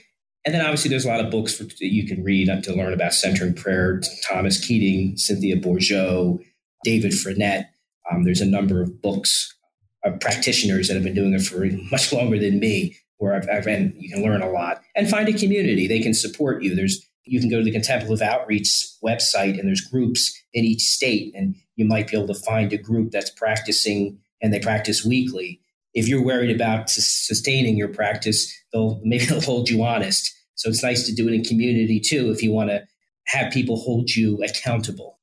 [0.44, 2.94] And then obviously there's a lot of books for, that you can read to learn
[2.94, 4.02] about centering prayer.
[4.28, 6.44] Thomas Keating, Cynthia Bourgeault,
[6.84, 7.68] David Frenette.
[8.12, 9.56] Um, there's a number of books
[10.04, 13.66] of practitioners that have been doing it for much longer than me where I've, I've
[13.66, 15.88] been, you can learn a lot and find a community.
[15.88, 16.76] They can support you.
[16.76, 21.34] There's you can go to the Contemplative Outreach website and there's groups in each state,
[21.36, 25.62] and you might be able to find a group that's practicing and they practice weekly.
[25.94, 30.34] If you're worried about sustaining your practice, they'll maybe they'll hold you honest.
[30.56, 32.84] So it's nice to do it in community too if you want to
[33.28, 35.20] have people hold you accountable.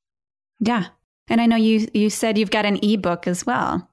[0.60, 0.86] Yeah.
[1.28, 3.88] And I know you you said you've got an ebook as well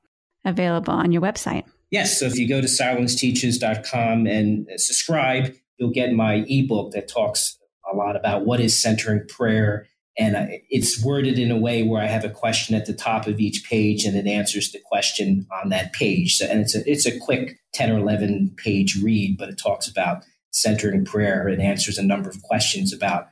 [0.45, 1.64] available on your website.
[1.91, 2.20] Yes.
[2.20, 7.58] So if you go to silenceteaches.com and uh, subscribe, you'll get my ebook that talks
[7.92, 9.88] a lot about what is centering prayer.
[10.18, 13.40] And it's worded in a way where I have a question at the top of
[13.40, 16.38] each page and it answers the question on that page.
[16.38, 19.88] So, and it's a, it's a quick 10 or 11 page read, but it talks
[19.88, 23.28] about centering prayer and answers a number of questions about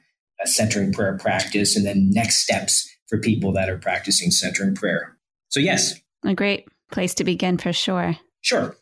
[0.46, 5.18] centering prayer practice and then next steps for people that are practicing centering prayer.
[5.50, 5.96] So, yes.
[6.26, 8.18] A great place to begin for sure.
[8.42, 8.76] Sure.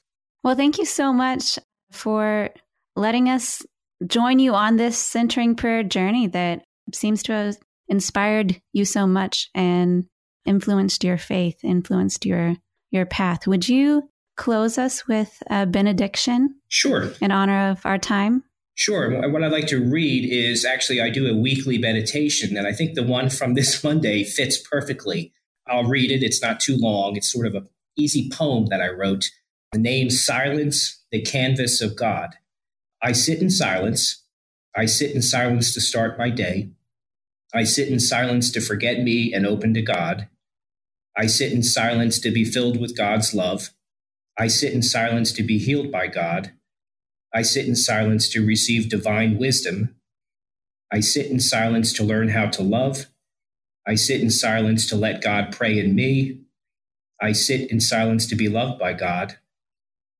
[0.44, 1.60] Well, thank you so much
[1.92, 2.50] for
[2.96, 3.62] letting us
[4.08, 9.50] join you on this centering prayer journey that seems to have inspired you so much
[9.54, 10.06] and
[10.46, 12.56] influenced your faith, influenced your
[12.92, 13.48] your path.
[13.48, 16.56] Would you close us with a benediction?
[16.68, 17.12] Sure.
[17.22, 18.44] In honor of our time?
[18.76, 19.30] Sure.
[19.30, 22.96] What I'd like to read is actually, I do a weekly meditation, and I think
[22.96, 25.34] the one from this Monday fits perfectly.
[25.68, 26.24] I'll read it.
[26.24, 27.16] It's not too long.
[27.16, 29.30] It's sort of an easy poem that I wrote.
[29.72, 32.36] The name Silence, the Canvas of God.
[33.04, 34.24] I sit in silence.
[34.76, 36.72] I sit in silence to start my day.
[37.54, 40.28] I sit in silence to forget me and open to God.
[41.18, 43.72] I sit in silence to be filled with God's love.
[44.40, 46.54] I sit in silence to be healed by God.
[47.34, 49.96] I sit in silence to receive divine wisdom.
[50.92, 53.08] I sit in silence to learn how to love.
[53.88, 56.40] I sit in silence to let God pray in me.
[57.22, 59.38] I sit in silence to be loved by God.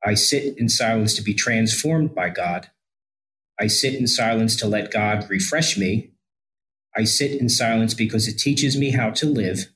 [0.04, 2.70] I sit in silence to be transformed by God.
[3.60, 6.12] I sit in silence to let God refresh me.
[6.98, 9.72] I sit in silence because it teaches me how to live.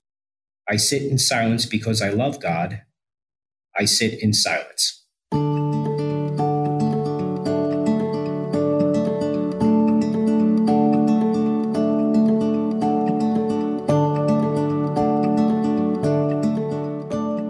[0.67, 2.81] I sit in silence because I love God.
[3.77, 5.03] I sit in silence.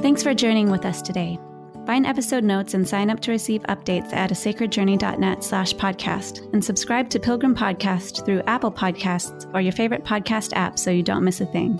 [0.02, 1.40] Thanks for journeying with us today.
[1.86, 6.66] Find episode notes and sign up to receive updates at a sacredjourney.net slash podcast and
[6.66, 11.24] subscribe to Pilgrim Podcast through Apple Podcasts or your favorite podcast app so you don't
[11.24, 11.80] miss a thing.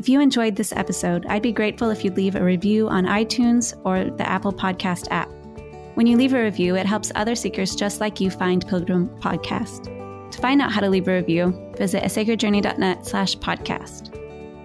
[0.00, 3.80] If you enjoyed this episode, I'd be grateful if you'd leave a review on iTunes
[3.84, 5.30] or the Apple Podcast app.
[5.94, 9.84] When you leave a review, it helps other seekers just like you find Pilgrim Podcast.
[10.32, 14.12] To find out how to leave a review, visit a sacredjourney.net slash podcast.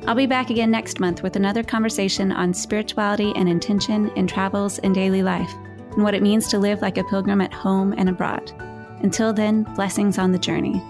[0.07, 4.79] I'll be back again next month with another conversation on spirituality and intention in travels
[4.79, 5.53] and daily life,
[5.91, 8.51] and what it means to live like a pilgrim at home and abroad.
[9.03, 10.81] Until then, blessings on the journey.